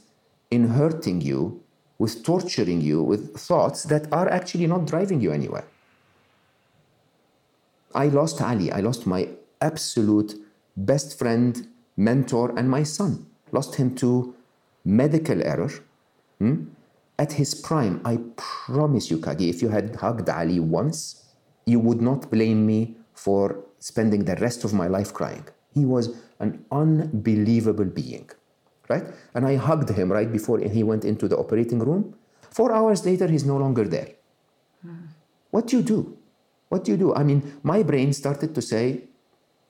[0.50, 1.62] in hurting you,
[1.98, 5.66] with torturing you with thoughts that are actually not driving you anywhere?
[7.94, 8.70] I lost Ali.
[8.70, 9.28] I lost my
[9.60, 10.34] absolute
[10.76, 13.26] best friend, mentor, and my son.
[13.50, 14.34] Lost him to
[14.84, 15.70] medical error
[16.38, 16.64] Hmm?
[17.18, 21.24] At his prime, I promise you, Kagi, if you had hugged Ali once,
[21.66, 25.44] you would not blame me for spending the rest of my life crying.
[25.74, 28.30] He was an unbelievable being,
[28.88, 29.04] right?
[29.34, 32.14] And I hugged him right before he went into the operating room.
[32.50, 34.10] Four hours later, he's no longer there.
[34.86, 35.08] Mm.
[35.50, 36.16] What do you do?
[36.68, 37.14] What do you do?
[37.14, 39.04] I mean, my brain started to say,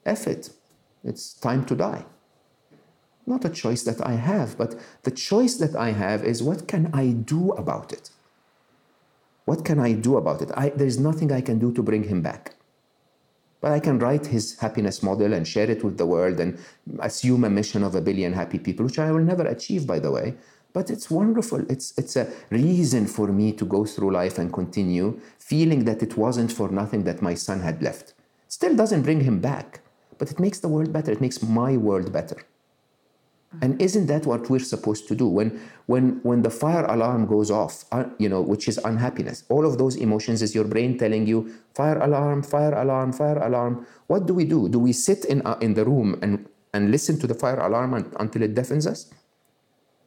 [0.05, 0.51] F it,
[1.03, 2.05] it's time to die
[3.29, 6.91] not a choice that I have, but the choice that I have is what can
[6.93, 8.11] I do about it?
[9.45, 10.51] What can I do about it?
[10.55, 12.55] I, there's nothing I can do to bring him back.
[13.61, 16.59] But I can write his happiness model and share it with the world and
[17.01, 20.13] assume a mission of a billion happy people, which I will never achieve, by the
[20.13, 20.35] way.
[20.73, 21.65] But it's wonderful.
[21.71, 26.17] It's, it's a reason for me to go through life and continue feeling that it
[26.17, 28.15] wasn't for nothing that my son had left.
[28.49, 29.81] Still doesn't bring him back,
[30.19, 31.11] but it makes the world better.
[31.11, 32.37] It makes my world better.
[33.63, 35.27] And isn't that what we're supposed to do?
[35.27, 39.65] When, when, when the fire alarm goes off, uh, you know, which is unhappiness, all
[39.65, 43.87] of those emotions is your brain telling you, fire alarm, fire alarm, fire alarm.
[44.07, 44.69] What do we do?
[44.69, 47.95] Do we sit in, uh, in the room and, and listen to the fire alarm
[47.95, 49.11] and, until it deafens us?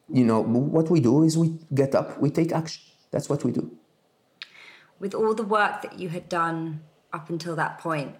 [0.08, 2.84] You know, what we do is we get up, we take action.
[3.10, 3.72] That's what we do.
[5.00, 8.16] With all the work that you had done up until that point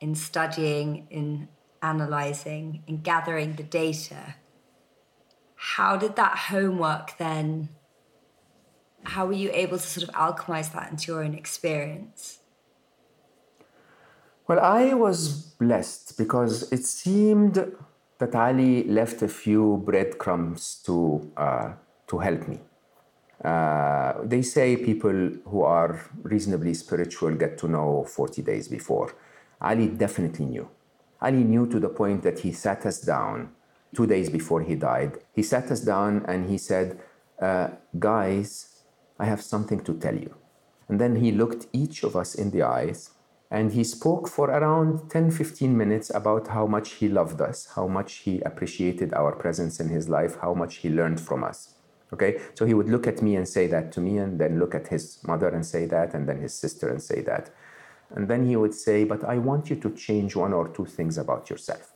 [0.00, 1.48] in studying, in
[1.82, 4.36] analyzing, in gathering the data,
[5.62, 7.68] how did that homework then
[9.04, 12.38] how were you able to sort of alchemize that into your own experience?
[14.48, 15.18] Well i was
[15.64, 17.54] blessed because it seemed
[18.18, 20.96] that ali left a few breadcrumbs to
[21.36, 21.72] uh,
[22.08, 22.58] to help me.
[23.50, 25.18] Uh, they say people
[25.50, 29.14] who are reasonably spiritual get to know 40 days before.
[29.60, 30.68] Ali definitely knew.
[31.20, 33.50] Ali knew to the point that he sat us down
[33.94, 36.98] two days before he died, he sat us down and he said,
[37.40, 38.82] uh, Guys,
[39.18, 40.34] I have something to tell you.
[40.88, 43.10] And then he looked each of us in the eyes
[43.52, 47.86] and he spoke for around 10 15 minutes about how much he loved us, how
[47.86, 51.74] much he appreciated our presence in his life, how much he learned from us.
[52.14, 54.74] Okay, so he would look at me and say that to me, and then look
[54.74, 57.50] at his mother and say that, and then his sister and say that.
[58.14, 61.18] And then he would say, But I want you to change one or two things
[61.18, 61.92] about yourself.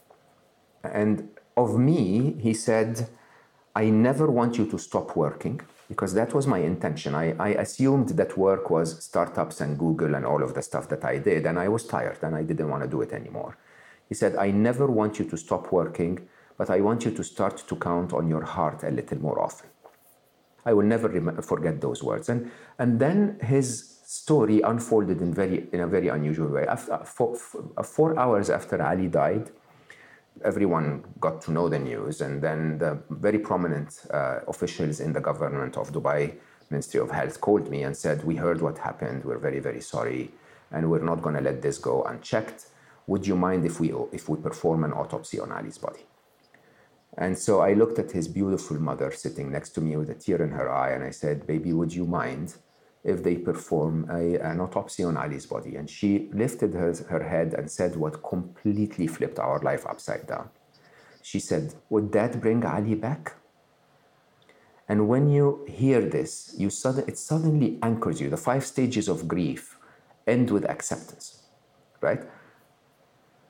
[0.84, 3.08] And of me, he said,
[3.74, 7.14] I never want you to stop working because that was my intention.
[7.14, 11.04] I, I assumed that work was startups and Google and all of the stuff that
[11.04, 13.56] I did, and I was tired and I didn't want to do it anymore.
[14.08, 16.26] He said, I never want you to stop working,
[16.58, 19.68] but I want you to start to count on your heart a little more often.
[20.64, 22.28] I will never rem- forget those words.
[22.28, 26.66] And, and then his story unfolded in, very, in a very unusual way.
[26.66, 29.50] After, four, four hours after Ali died,
[30.44, 32.20] everyone got to know the news.
[32.20, 36.34] And then the very prominent uh, officials in the government of Dubai,
[36.70, 39.24] Ministry of Health, called me and said, We heard what happened.
[39.24, 40.30] We're very, very sorry.
[40.72, 42.66] And we're not going to let this go unchecked.
[43.06, 46.06] Would you mind if we, if we perform an autopsy on Ali's body?
[47.18, 50.42] And so I looked at his beautiful mother sitting next to me with a tear
[50.42, 52.56] in her eye, and I said, Baby, would you mind
[53.06, 55.76] if they perform a, an autopsy on Ali's body?
[55.76, 60.50] And she lifted her, her head and said what completely flipped our life upside down.
[61.22, 63.34] She said, Would that bring Ali back?
[64.88, 68.30] And when you hear this, you sudden, it suddenly anchors you.
[68.30, 69.76] The five stages of grief
[70.26, 71.42] end with acceptance,
[72.00, 72.22] right?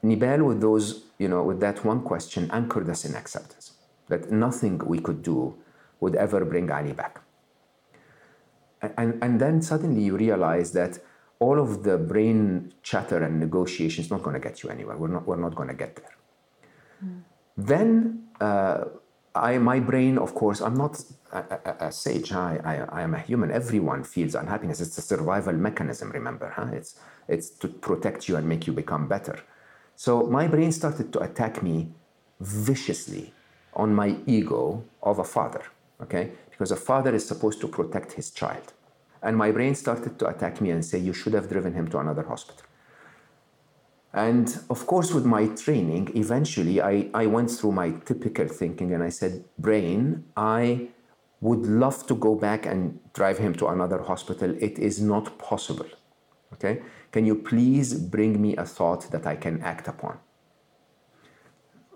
[0.03, 3.73] Nibal, with those, you know, with that one question, anchored us in acceptance
[4.09, 5.55] that nothing we could do
[6.01, 7.21] would ever bring Ali back.
[8.83, 10.99] And, and then suddenly you realize that
[11.39, 14.97] all of the brain chatter and negotiation is not going to get you anywhere.
[14.97, 16.17] We're not, we're not going to get there.
[17.05, 17.23] Mm.
[17.57, 18.85] Then uh,
[19.35, 22.33] I, my brain, of course, I'm not a, a, a sage.
[22.33, 23.51] I, I, I, am a human.
[23.51, 24.81] Everyone feels unhappiness.
[24.81, 26.53] It's a survival mechanism, remember.
[26.55, 26.69] Huh?
[26.73, 29.39] It's, it's to protect you and make you become better.
[29.95, 31.89] So my brain started to attack me
[32.41, 33.33] viciously
[33.75, 35.63] on my ego of a father,
[36.03, 36.33] okay?
[36.57, 38.73] Because a father is supposed to protect his child.
[39.23, 41.99] And my brain started to attack me and say, You should have driven him to
[41.99, 42.65] another hospital.
[44.15, 49.03] And of course, with my training, eventually I, I went through my typical thinking and
[49.03, 50.89] I said, Brain, I
[51.43, 54.57] would love to go back and drive him to another hospital.
[54.59, 55.87] It is not possible.
[56.55, 56.81] Okay?
[57.13, 60.19] Can you please bring me a thought that I can act upon?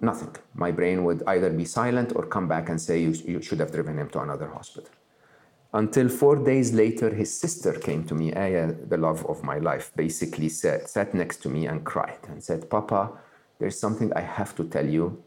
[0.01, 0.35] Nothing.
[0.55, 3.73] My brain would either be silent or come back and say, You, you should have
[3.73, 4.91] driven him to another hospital.
[5.73, 9.59] Until four days later, his sister came to me, Aya, uh, the love of my
[9.59, 13.13] life, basically sat, sat next to me and cried and said, Papa,
[13.61, 15.23] there's something I have to tell you.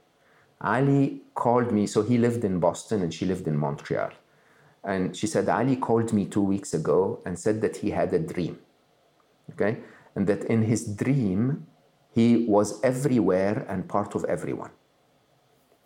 [0.59, 4.11] Ali called me, so he lived in Boston and she lived in Montreal.
[4.83, 8.19] And she said, Ali called me two weeks ago and said that he had a
[8.19, 8.59] dream
[9.51, 9.77] okay?
[10.15, 11.67] And that in his dream,
[12.13, 14.71] he was everywhere and part of everyone,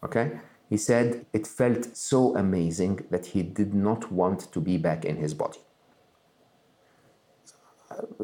[0.03, 0.39] okay?
[0.69, 5.15] He said it felt so amazing that he did not want to be back in
[5.17, 5.59] his body.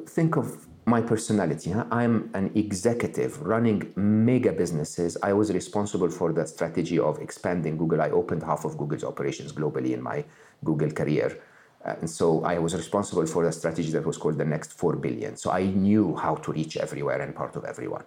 [0.08, 1.72] Think of my personality.
[1.72, 1.86] Huh?
[1.90, 5.18] I'm an executive running mega businesses.
[5.24, 8.02] I was responsible for the strategy of expanding Google.
[8.02, 10.26] I opened half of Google's operations globally in my
[10.64, 11.40] Google career.
[11.86, 14.96] Uh, and so I was responsible for a strategy that was called the next 4
[14.96, 15.36] billion.
[15.36, 18.06] So I knew how to reach everywhere and part of everyone.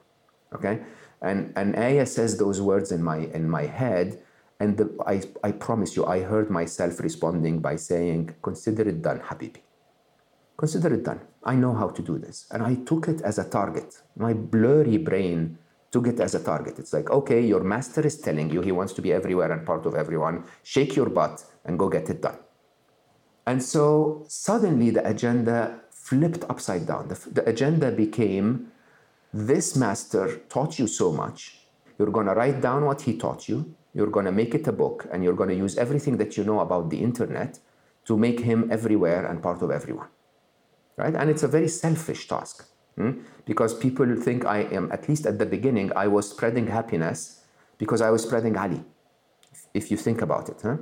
[0.55, 0.81] Okay?
[1.23, 4.21] And, and Aya says those words in my, in my head.
[4.61, 9.21] And the, I, I promise you, I heard myself responding by saying, Consider it done,
[9.21, 9.61] Habibi.
[10.57, 11.21] Consider it done.
[11.45, 12.47] I know how to do this.
[12.51, 14.03] And I took it as a target.
[14.17, 15.59] My blurry brain
[15.91, 16.79] took it as a target.
[16.79, 19.85] It's like, okay, your master is telling you he wants to be everywhere and part
[19.85, 20.45] of everyone.
[20.62, 22.39] Shake your butt and go get it done.
[23.46, 27.09] And so suddenly the agenda flipped upside down.
[27.09, 28.72] The, the agenda became
[29.32, 31.59] this master taught you so much.
[31.98, 33.74] You're going to write down what he taught you.
[33.94, 36.44] You're going to make it a book, and you're going to use everything that you
[36.44, 37.59] know about the internet
[38.04, 40.09] to make him everywhere and part of everyone.
[40.96, 41.14] Right?
[41.14, 43.22] And it's a very selfish task hmm?
[43.44, 47.40] because people think I am, at least at the beginning, I was spreading happiness
[47.78, 48.82] because I was spreading Ali,
[49.74, 50.61] if you think about it.
[50.62, 50.76] Huh?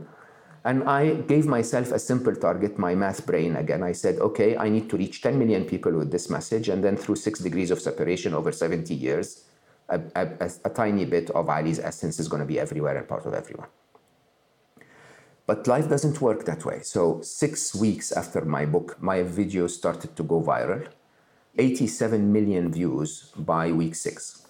[0.65, 3.83] And I gave myself a simple target, my math brain again.
[3.83, 6.71] I said, okay, I need to reach 10 million people with this message.
[6.71, 9.45] And then through six degrees of separation over 70 years,
[9.91, 13.27] a, a, a tiny bit of Ali's essence is going to be everywhere and part
[13.27, 13.69] of everyone.
[15.47, 16.81] But life doesn't work that way.
[16.83, 20.89] So, six weeks after my book, my video started to go viral
[21.59, 24.47] 87 million views by week six.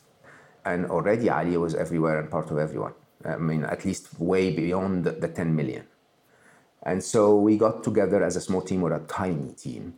[0.64, 2.94] And already Ali was everywhere and part of everyone.
[3.24, 5.84] I mean, at least way beyond the, the 10 million.
[6.84, 9.94] And so we got together as a small team or a tiny team.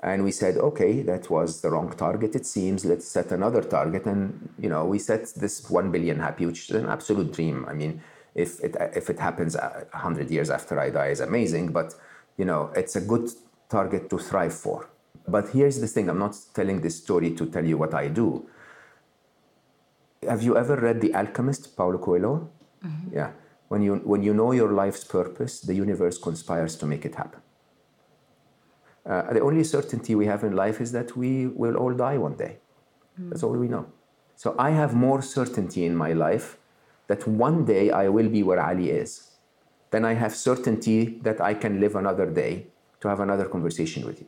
[0.00, 2.84] And we said, okay, that was the wrong target, it seems.
[2.84, 4.06] Let's set another target.
[4.06, 7.66] And, you know, we set this 1 billion happy, which is an absolute dream.
[7.68, 8.00] I mean,
[8.36, 11.94] if it, if it happens 100 years after I die is amazing, but,
[12.36, 13.28] you know, it's a good
[13.68, 14.88] target to thrive for.
[15.26, 18.48] But here's the thing I'm not telling this story to tell you what I do.
[20.22, 22.48] Have you ever read The Alchemist, Paulo Coelho?
[22.84, 23.16] Mm-hmm.
[23.16, 23.32] Yeah.
[23.68, 27.40] When you, when you know your life's purpose, the universe conspires to make it happen.
[29.04, 32.34] Uh, the only certainty we have in life is that we will all die one
[32.34, 32.58] day.
[33.20, 33.30] Mm.
[33.30, 33.86] That's all we know.
[34.36, 36.58] So I have more certainty in my life
[37.08, 39.32] that one day I will be where Ali is
[39.90, 42.66] than I have certainty that I can live another day
[43.00, 44.26] to have another conversation with you.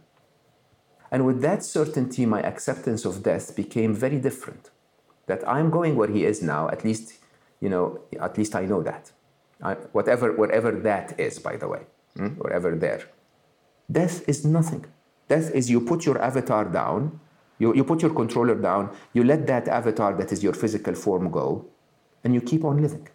[1.11, 4.71] And with that certainty, my acceptance of death became very different.
[5.27, 7.15] That I'm going where he is now, at least,
[7.61, 9.13] you know, at least I know that.
[9.63, 11.83] I, whatever, whatever that is, by the way,
[12.17, 12.29] hmm?
[12.29, 13.03] wherever there.
[13.91, 14.87] Death is nothing.
[15.29, 17.21] Death is you put your avatar down,
[17.59, 21.31] you, you put your controller down, you let that avatar that is your physical form
[21.31, 21.67] go,
[22.25, 23.09] and you keep on living.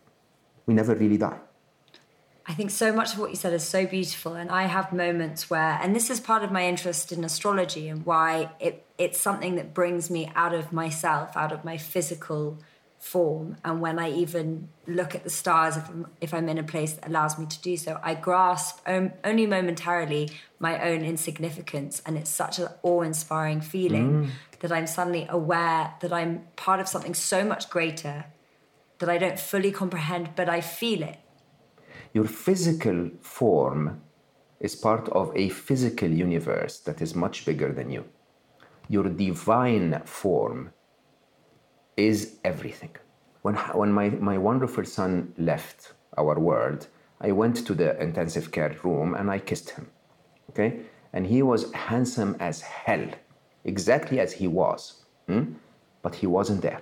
[0.65, 1.39] We never really die.
[2.47, 4.35] I think so much of what you said is so beautiful.
[4.35, 8.05] And I have moments where, and this is part of my interest in astrology and
[8.05, 12.59] why it, it's something that brings me out of myself, out of my physical
[13.05, 13.55] form.
[13.63, 16.93] And when i even look at the stars if I'm, if I'm in a place
[16.93, 22.01] that allows me to do so i grasp only momentarily my own insignificance.
[22.05, 24.29] And it's such an awe-inspiring feeling mm.
[24.61, 28.25] that i'm suddenly aware that i'm part of something so much greater
[28.99, 31.19] that i don't fully comprehend but i feel it.
[32.11, 34.01] Your physical form
[34.59, 38.05] is part of a physical universe that is much bigger than you.
[38.89, 40.71] Your divine form
[41.97, 42.95] is everything.
[43.41, 46.87] When, when my, my wonderful son left our world,
[47.21, 49.87] I went to the intensive care room and I kissed him.
[50.49, 50.81] Okay?
[51.13, 53.07] And he was handsome as hell,
[53.63, 55.05] exactly as he was.
[55.27, 55.53] Hmm?
[56.01, 56.81] But he wasn't there.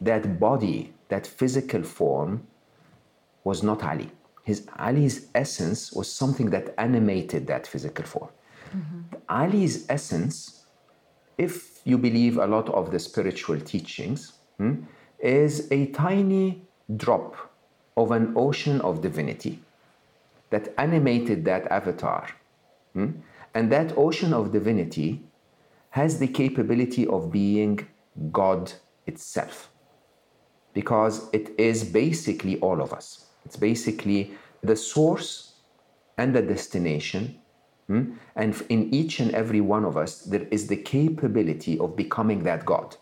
[0.00, 2.46] That body, that physical form,
[3.44, 4.10] was not Ali.
[4.42, 8.30] His Ali's essence was something that animated that physical form.
[8.76, 9.00] Mm-hmm.
[9.28, 10.66] Ali's essence,
[11.38, 14.82] if you believe a lot of the spiritual teachings, hmm,
[15.18, 16.62] is a tiny
[16.96, 17.52] drop
[17.96, 19.60] of an ocean of divinity
[20.50, 22.28] that animated that avatar.
[22.92, 23.10] Hmm?
[23.54, 25.22] And that ocean of divinity
[25.90, 27.86] has the capability of being
[28.32, 28.72] God
[29.06, 29.70] itself
[30.72, 33.26] because it is basically all of us.
[33.44, 35.54] It's basically the source
[36.18, 37.40] and the destination
[37.88, 38.14] Hmm?
[38.36, 42.64] And in each and every one of us, there is the capability of becoming that
[42.64, 42.96] God,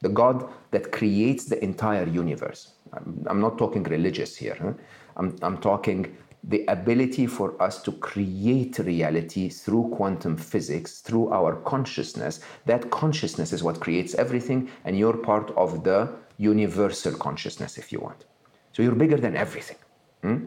[0.00, 2.74] the God that creates the entire universe.
[2.92, 4.72] I'm, I'm not talking religious here, huh?
[5.16, 11.56] I'm, I'm talking the ability for us to create reality through quantum physics, through our
[11.56, 12.40] consciousness.
[12.66, 18.00] That consciousness is what creates everything, and you're part of the universal consciousness, if you
[18.00, 18.24] want.
[18.72, 19.76] So you're bigger than everything.
[20.22, 20.46] Hmm?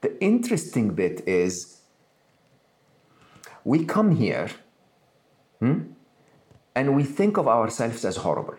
[0.00, 1.75] The interesting bit is
[3.66, 4.48] we come here
[5.58, 5.78] hmm,
[6.76, 8.58] and we think of ourselves as horrible.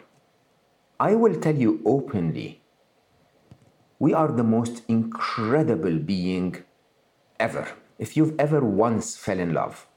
[1.00, 2.62] I will tell you openly,
[4.00, 6.58] we are the most incredible being
[7.40, 7.66] ever.
[7.98, 9.88] If you've ever once fell in love,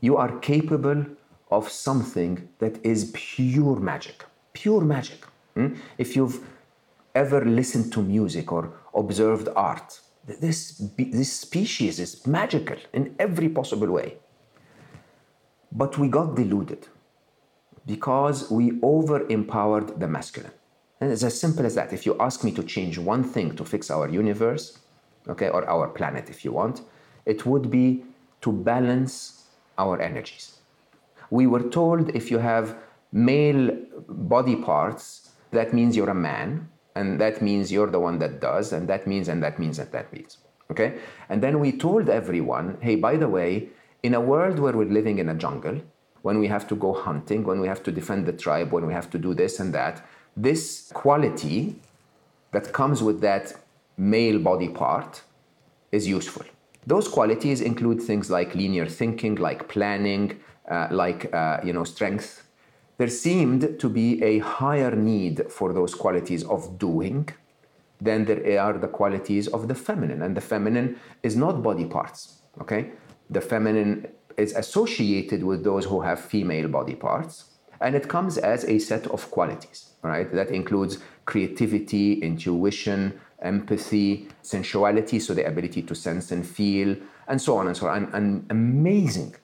[0.00, 1.06] you are capable
[1.52, 4.24] of something that is pure magic.
[4.54, 5.24] Pure magic.
[5.54, 5.74] Hmm?
[5.98, 6.40] If you've
[7.14, 13.90] ever listened to music or observed art, this, this species is magical in every possible
[13.92, 14.16] way.
[15.72, 16.86] But we got deluded
[17.86, 20.52] because we over empowered the masculine.
[21.00, 21.92] And it's as simple as that.
[21.92, 24.78] If you ask me to change one thing to fix our universe,
[25.28, 26.82] okay, or our planet if you want,
[27.26, 28.04] it would be
[28.42, 29.46] to balance
[29.78, 30.58] our energies.
[31.30, 32.76] We were told if you have
[33.10, 33.76] male
[34.08, 38.72] body parts, that means you're a man, and that means you're the one that does,
[38.72, 40.38] and that means, and that means, and that means.
[40.70, 40.98] Okay?
[41.28, 43.70] And then we told everyone, hey, by the way,
[44.02, 45.80] in a world where we're living in a jungle,
[46.22, 48.92] when we have to go hunting, when we have to defend the tribe, when we
[48.92, 51.76] have to do this and that, this quality
[52.52, 53.54] that comes with that
[53.96, 55.22] male body part
[55.90, 56.44] is useful.
[56.86, 62.44] Those qualities include things like linear thinking, like planning, uh, like uh, you know strength.
[62.98, 67.28] There seemed to be a higher need for those qualities of doing
[68.00, 72.42] than there are the qualities of the feminine, and the feminine is not body parts.
[72.60, 72.90] Okay,
[73.32, 77.44] the feminine is associated with those who have female body parts,
[77.80, 80.32] and it comes as a set of qualities, right?
[80.32, 87.56] That includes creativity, intuition, empathy, sensuality, so the ability to sense and feel, and so
[87.56, 88.04] on and so on.
[88.04, 89.34] And, and amazing,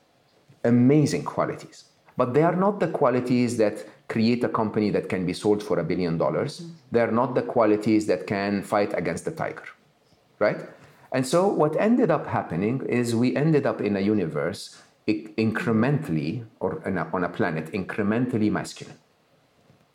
[0.64, 1.84] amazing qualities.
[2.16, 5.78] But they are not the qualities that create a company that can be sold for
[5.78, 6.60] a billion dollars.
[6.60, 6.70] Mm.
[6.92, 9.64] They're not the qualities that can fight against the tiger,
[10.38, 10.60] right?
[11.12, 16.82] And so what ended up happening is we ended up in a universe incrementally, or
[16.84, 18.96] a, on a planet, incrementally masculine.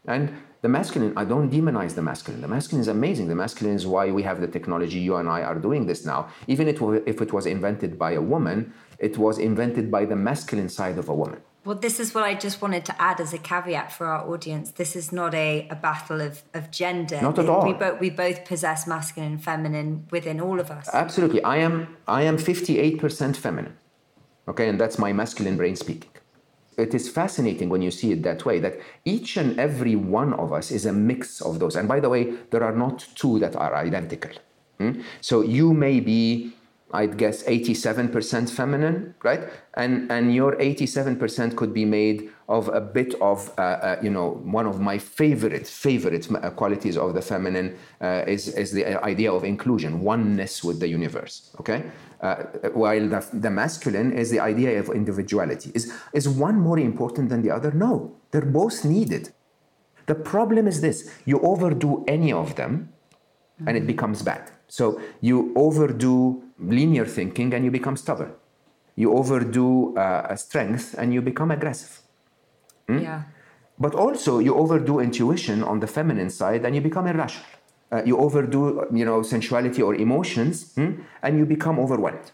[0.08, 2.42] And the masculine, I don't demonize the masculine.
[2.42, 3.28] The masculine is amazing.
[3.28, 5.00] The masculine is why we have the technology.
[5.00, 6.30] You and I are doing this now.
[6.48, 10.98] Even if it was invented by a woman, it was invented by the masculine side
[10.98, 11.42] of a woman.
[11.66, 14.72] Well, this is what I just wanted to add as a caveat for our audience.
[14.72, 17.22] This is not a, a battle of, of gender.
[17.22, 17.66] Not at all.
[17.66, 20.90] We, bo- we both possess masculine and feminine within all of us.
[20.92, 21.42] Absolutely.
[21.44, 23.78] I am I am 58% feminine.
[24.48, 26.10] Okay, and that's my masculine brain speaking.
[26.78, 30.52] It is fascinating when you see it that way that each and every one of
[30.52, 31.76] us is a mix of those.
[31.76, 34.32] And by the way, there are not two that are identical.
[34.80, 35.02] Hmm?
[35.22, 36.54] So you may be
[36.94, 39.50] I'd guess 87% feminine, right?
[39.74, 44.42] And and your 87% could be made of a bit of, uh, uh, you know,
[44.44, 49.34] one of my favorite favorite uh, qualities of the feminine uh, is is the idea
[49.34, 51.56] of inclusion, oneness with the universe.
[51.60, 51.84] Okay,
[52.22, 52.36] uh,
[52.74, 55.72] while the, the masculine is the idea of individuality.
[55.74, 57.72] Is is one more important than the other?
[57.72, 59.34] No, they're both needed.
[60.06, 62.90] The problem is this: you overdo any of them,
[63.66, 64.52] and it becomes bad.
[64.68, 68.34] So you overdo linear thinking and you become stubborn.
[68.96, 72.02] You overdo uh, strength and you become aggressive.
[72.88, 73.00] Hmm?
[73.00, 73.24] Yeah.
[73.80, 77.46] But also you overdo intuition on the feminine side and you become irrational.
[77.92, 81.02] Uh, you overdo, you know, sensuality or emotions hmm?
[81.22, 82.32] and you become overwhelmed.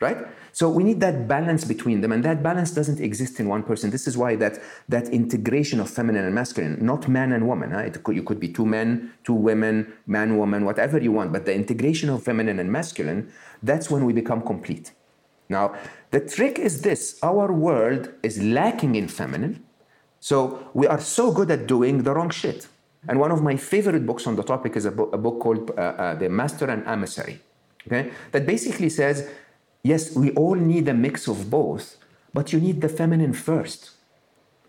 [0.00, 0.18] Right?
[0.52, 3.90] So we need that balance between them, and that balance doesn't exist in one person.
[3.90, 7.70] This is why that that integration of feminine and masculine, not man and woman.
[7.70, 7.88] Huh?
[8.02, 11.32] Could, you could be two men, two women, man, woman, whatever you want.
[11.32, 13.32] But the integration of feminine and masculine,
[13.62, 14.92] that's when we become complete.
[15.48, 15.74] Now,
[16.10, 19.64] the trick is this: our world is lacking in feminine,
[20.20, 22.66] so we are so good at doing the wrong shit.
[23.08, 25.70] And one of my favorite books on the topic is a, bo- a book called
[25.70, 27.40] uh, uh, The Master and Emissary.
[27.86, 29.28] Okay, that basically says
[29.86, 31.98] Yes, we all need a mix of both,
[32.32, 33.90] but you need the feminine first.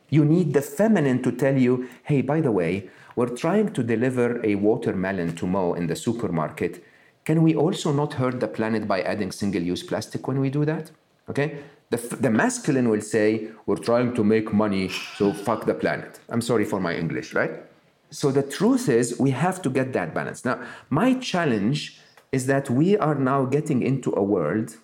[0.09, 4.45] You need the feminine to tell you, hey, by the way, we're trying to deliver
[4.45, 6.83] a watermelon to Mo in the supermarket.
[7.23, 10.65] Can we also not hurt the planet by adding single use plastic when we do
[10.65, 10.91] that?
[11.29, 11.59] Okay?
[11.91, 16.19] The, the masculine will say, we're trying to make money, so fuck the planet.
[16.27, 17.63] I'm sorry for my English, right?
[18.09, 20.43] So the truth is, we have to get that balance.
[20.43, 22.01] Now, my challenge
[22.33, 24.75] is that we are now getting into a world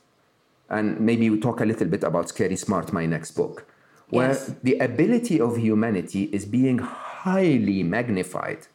[0.71, 3.67] and maybe we talk a little bit about Scary Smart, my next book,
[4.09, 4.55] where yes.
[4.63, 8.67] the ability of humanity is being highly magnified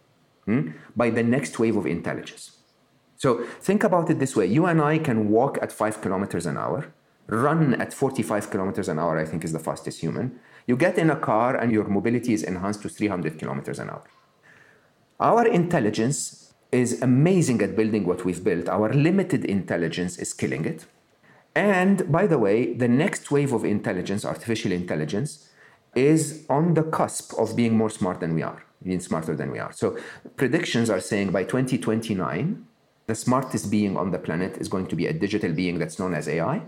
[0.45, 2.59] hmm, by the next wave of intelligence.
[3.17, 6.59] So think about it this way you and I can walk at five kilometers an
[6.59, 6.93] hour,
[7.29, 10.39] run at 45 kilometers an hour, I think is the fastest human.
[10.67, 14.05] You get in a car and your mobility is enhanced to 300 kilometers an hour.
[15.19, 18.69] Our intelligence is amazing at building what we've built.
[18.69, 20.85] Our limited intelligence is killing it.
[21.57, 25.49] And by the way, the next wave of intelligence, artificial intelligence,
[25.95, 29.59] is on the cusp of being more smart than we are, being smarter than we
[29.59, 29.73] are.
[29.73, 29.97] So
[30.37, 32.67] predictions are saying by 2029,
[33.07, 36.13] the smartest being on the planet is going to be a digital being that's known
[36.13, 36.61] as AI.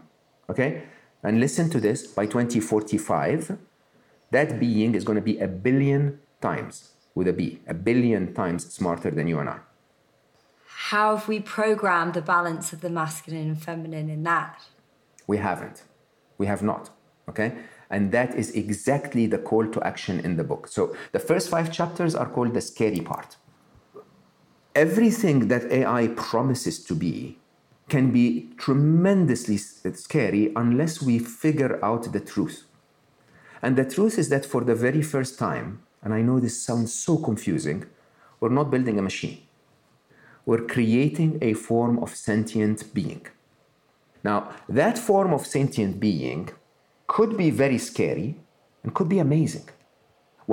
[0.49, 0.85] Okay?
[1.23, 3.59] And listen to this by 2045,
[4.31, 8.73] that being is going to be a billion times with a B, a billion times
[8.73, 9.59] smarter than you and I.
[10.65, 14.63] How have we programmed the balance of the masculine and feminine in that?
[15.29, 15.85] We haven't.
[16.39, 16.91] We have not.
[17.29, 17.53] Okay?
[17.91, 20.67] And that is exactly the call to action in the book.
[20.67, 23.37] So the first five chapters are called the scary part.
[24.75, 27.39] Everything that AI promises to be
[27.89, 32.65] can be tremendously uh, scary unless we figure out the truth.
[33.63, 36.93] And the truth is that for the very first time, and I know this sounds
[36.93, 37.87] so confusing,
[38.41, 39.39] we're not building a machine.
[40.47, 43.27] We're creating a form of sentient being.
[44.29, 44.39] Now,
[44.81, 46.51] that form of sentient being
[47.15, 48.29] could be very scary
[48.83, 49.67] and could be amazing.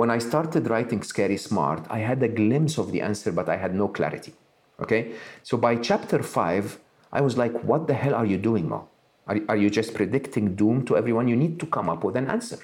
[0.00, 3.56] When I started writing Scary Smart, I had a glimpse of the answer, but I
[3.64, 4.32] had no clarity.
[4.82, 5.02] Okay?
[5.42, 6.64] So by chapter five,
[7.18, 8.88] I was like, what the hell are you doing, Mo?
[9.26, 11.28] Are, are you just predicting doom to everyone?
[11.28, 12.60] You need to come up with an answer.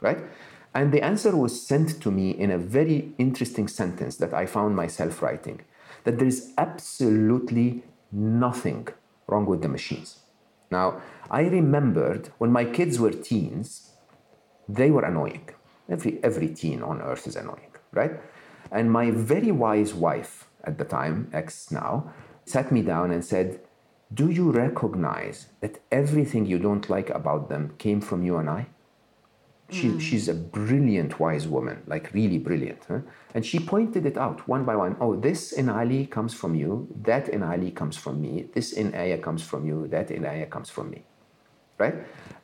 [0.00, 0.20] Right?
[0.78, 4.76] And the answer was sent to me in a very interesting sentence that I found
[4.76, 5.58] myself writing
[6.04, 7.82] that there is absolutely
[8.12, 8.86] nothing
[9.26, 10.20] wrong with the machines.
[10.70, 11.00] Now,
[11.30, 13.92] I remembered when my kids were teens,
[14.68, 15.48] they were annoying.
[15.88, 18.12] Every, every teen on earth is annoying, right?
[18.72, 22.12] And my very wise wife at the time, ex now,
[22.44, 23.60] sat me down and said,
[24.12, 28.66] do you recognize that everything you don't like about them came from you and I?
[29.70, 30.00] She, mm.
[30.00, 32.84] She's a brilliant, wise woman, like really brilliant.
[32.86, 33.00] Huh?
[33.34, 34.96] And she pointed it out one by one.
[35.00, 38.94] Oh, this in Ali comes from you, that in Ali comes from me, this in
[38.94, 41.02] Aya comes from you, that in Aya comes from me.
[41.78, 41.94] Right?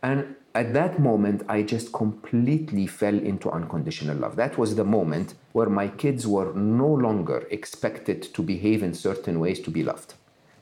[0.02, 4.36] And at that moment, I just completely fell into unconditional love.
[4.36, 9.38] That was the moment where my kids were no longer expected to behave in certain
[9.38, 10.14] ways to be loved.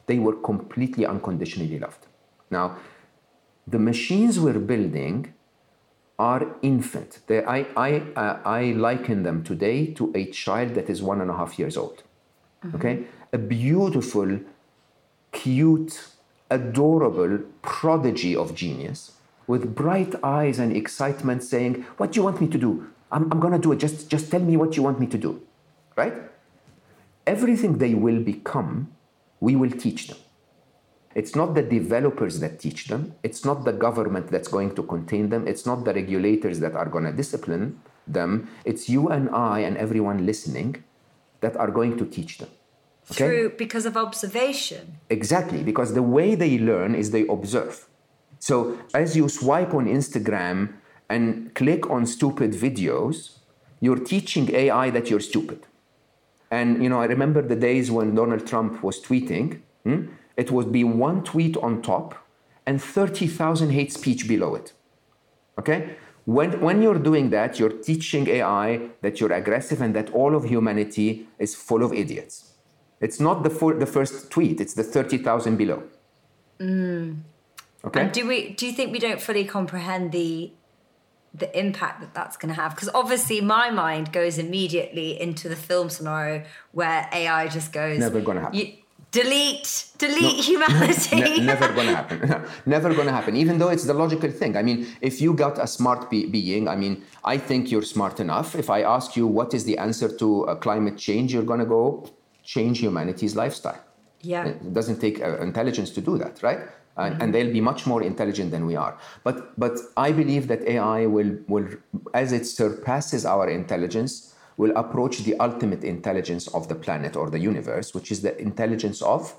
[0.06, 2.06] They were completely unconditionally loved.
[2.50, 2.76] Now,
[3.66, 5.32] the machines we're building
[6.20, 7.20] are infant.
[7.26, 11.30] They, I, I, uh, I liken them today to a child that is one and
[11.30, 12.02] a half years old.
[12.62, 12.76] Mm-hmm.
[12.76, 13.04] Okay?
[13.32, 14.38] A beautiful,
[15.32, 16.08] cute,
[16.50, 19.12] adorable prodigy of genius
[19.46, 22.86] with bright eyes and excitement saying, What do you want me to do?
[23.10, 23.78] I'm, I'm going to do it.
[23.78, 25.40] Just, just tell me what you want me to do.
[25.96, 26.12] Right?
[27.26, 28.92] Everything they will become,
[29.40, 30.18] we will teach them.
[31.14, 33.14] It's not the developers that teach them.
[33.22, 35.48] It's not the government that's going to contain them.
[35.48, 38.48] It's not the regulators that are going to discipline them.
[38.64, 40.84] It's you and I and everyone listening
[41.40, 42.48] that are going to teach them.
[43.10, 43.26] Okay?
[43.26, 44.98] Through because of observation.
[45.08, 47.88] Exactly, because the way they learn is they observe.
[48.38, 50.74] So as you swipe on Instagram
[51.08, 53.38] and click on stupid videos,
[53.80, 55.66] you're teaching AI that you're stupid.
[56.50, 59.60] And you know, I remember the days when Donald Trump was tweeting.
[59.84, 60.06] Hmm?
[60.40, 62.08] It would be one tweet on top
[62.66, 64.72] and 30,000 hate speech below it.
[65.58, 65.96] Okay?
[66.24, 70.44] When, when you're doing that, you're teaching AI that you're aggressive and that all of
[70.44, 72.54] humanity is full of idiots.
[73.00, 75.82] It's not the, the first tweet, it's the 30,000 below.
[76.58, 77.18] Mm.
[77.84, 78.00] Okay.
[78.00, 80.52] And do we do you think we don't fully comprehend the
[81.32, 85.56] the impact that that's going to have because obviously my mind goes immediately into the
[85.56, 88.58] film scenario where AI just goes never going to happen.
[89.12, 89.86] Delete.
[89.98, 91.20] Delete no, humanity.
[91.20, 92.44] Ne- never gonna happen.
[92.66, 93.36] Never gonna happen.
[93.36, 94.56] Even though it's the logical thing.
[94.56, 98.20] I mean if you got a smart be- being i mean i think you're smart
[98.20, 98.54] enough.
[98.54, 102.08] If i ask you what is the answer to uh, climate change you're gonna go
[102.44, 103.82] change humanity's lifestyle.
[104.20, 104.44] Yeah.
[104.46, 106.60] It doesn't take uh, intelligence to do that right?
[106.98, 107.22] Mm-hmm.
[107.22, 108.98] and they'll be much more intelligent than we are.
[109.24, 111.66] But but i believe that ai will will
[112.14, 114.29] as it surpasses our intelligence
[114.60, 119.00] will approach the ultimate intelligence of the planet or the universe, which is the intelligence
[119.00, 119.34] of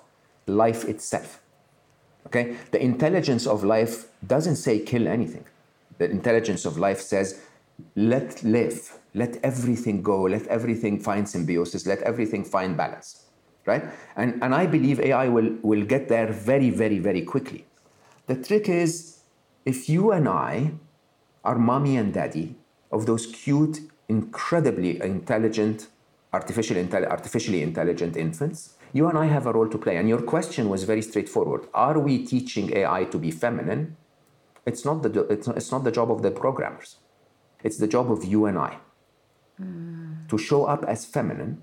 [0.48, 1.40] life itself.
[2.26, 2.56] Okay?
[2.72, 5.46] The intelligence of life doesn't say kill anything.
[6.00, 7.40] The intelligence of life says
[7.96, 13.26] let live, let everything go, let everything find symbiosis, let everything find balance.
[13.68, 13.84] Right?
[14.16, 17.68] And, and I believe AI will, will get there very, very, very quickly.
[18.26, 19.20] The trick is
[19.66, 20.72] if you and I
[21.44, 22.56] are mommy and daddy
[22.92, 23.82] of those cute,
[24.16, 25.78] incredibly intelligent,
[26.38, 26.78] artificial
[27.18, 28.60] artificially intelligent infants,
[28.98, 29.96] you and I have a role to play.
[30.00, 31.62] And your question was very straightforward.
[31.74, 33.84] Are we teaching AI to be feminine?
[34.70, 36.98] It's not the, it's not, it's not the job of the programmers.
[37.64, 38.74] It's the job of you and I
[39.62, 40.28] mm.
[40.32, 41.54] to show up as feminine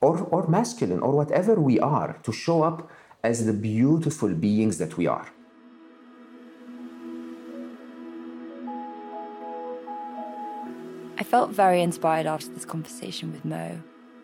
[0.00, 2.78] or, or masculine or whatever we are, to show up
[3.22, 5.28] as the beautiful beings that we are.
[11.20, 13.82] I felt very inspired after this conversation with Mo.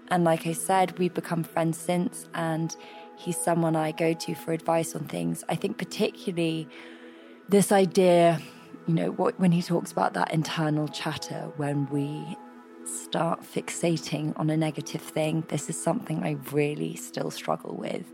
[0.09, 2.75] And like I said, we've become friends since, and
[3.17, 5.45] he's someone I go to for advice on things.
[5.51, 6.67] I think, particularly,
[7.51, 8.41] this idea,
[8.87, 12.35] you know, what, when he talks about that internal chatter, when we
[12.87, 18.11] start fixating on a negative thing, this is something I really still struggle with.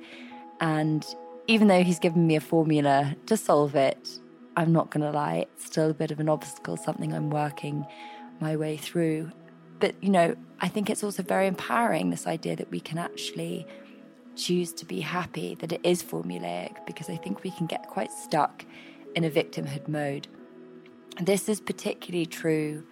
[0.61, 1.07] And
[1.47, 4.19] even though he's given me a formula to solve it,
[4.57, 7.87] I'm not going to lie, it's still a bit of an obstacle, something I'm working
[8.43, 9.31] my way through.
[9.79, 13.67] But, you know, I think it's also very empowering this idea that we can actually
[14.37, 18.13] choose to be happy, that it is formulaic, because I think we can get quite
[18.13, 18.65] stuck
[19.15, 20.29] in a victimhood mode.
[21.21, 22.85] This is particularly true,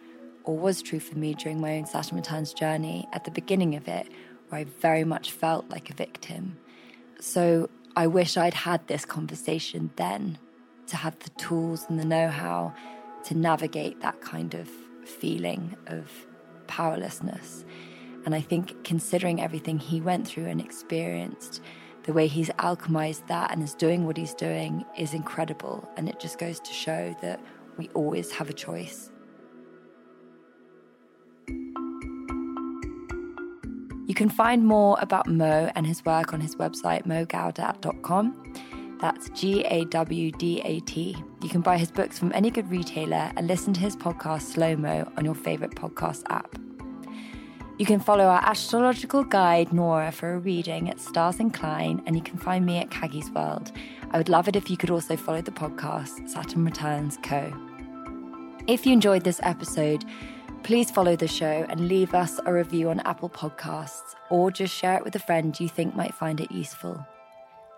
[0.44, 3.88] or was true for me during my own Saturn Returns journey at the beginning of
[3.88, 4.08] it,
[4.48, 6.58] where I very much felt like a victim.
[7.20, 10.38] So I wish I'd had this conversation then
[10.88, 12.74] to have the tools and the know how
[13.24, 14.68] to navigate that kind of
[15.04, 16.10] feeling of
[16.66, 17.64] powerlessness.
[18.24, 21.60] And I think considering everything he went through and experienced,
[22.04, 25.88] the way he's alchemized that and is doing what he's doing is incredible.
[25.96, 27.40] And it just goes to show that
[27.76, 29.10] we always have a choice.
[34.06, 38.54] You can find more about Mo and his work on his website, mogawdat.com.
[39.00, 41.16] That's G A W D A T.
[41.42, 44.76] You can buy his books from any good retailer and listen to his podcast Slow
[44.76, 46.58] Mo on your favourite podcast app.
[47.78, 52.20] You can follow our astrological guide, Nora, for a reading at Stars Incline, and you
[52.20, 53.72] can find me at Caggie's World.
[54.10, 57.50] I would love it if you could also follow the podcast, Saturn Returns Co.
[58.66, 60.04] If you enjoyed this episode,
[60.62, 64.98] please follow the show and leave us a review on Apple Podcasts, or just share
[64.98, 67.02] it with a friend you think might find it useful.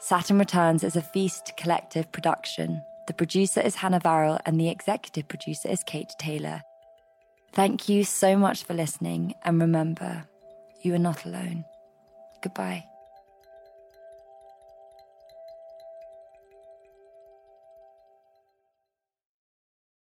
[0.04, 2.82] Saturn Returns is a Feast Collective production.
[3.06, 6.62] The producer is Hannah Varrell, and the executive producer is Kate Taylor.
[7.52, 10.24] Thank you so much for listening, and remember,
[10.80, 11.64] you are not alone.
[12.42, 12.84] Goodbye.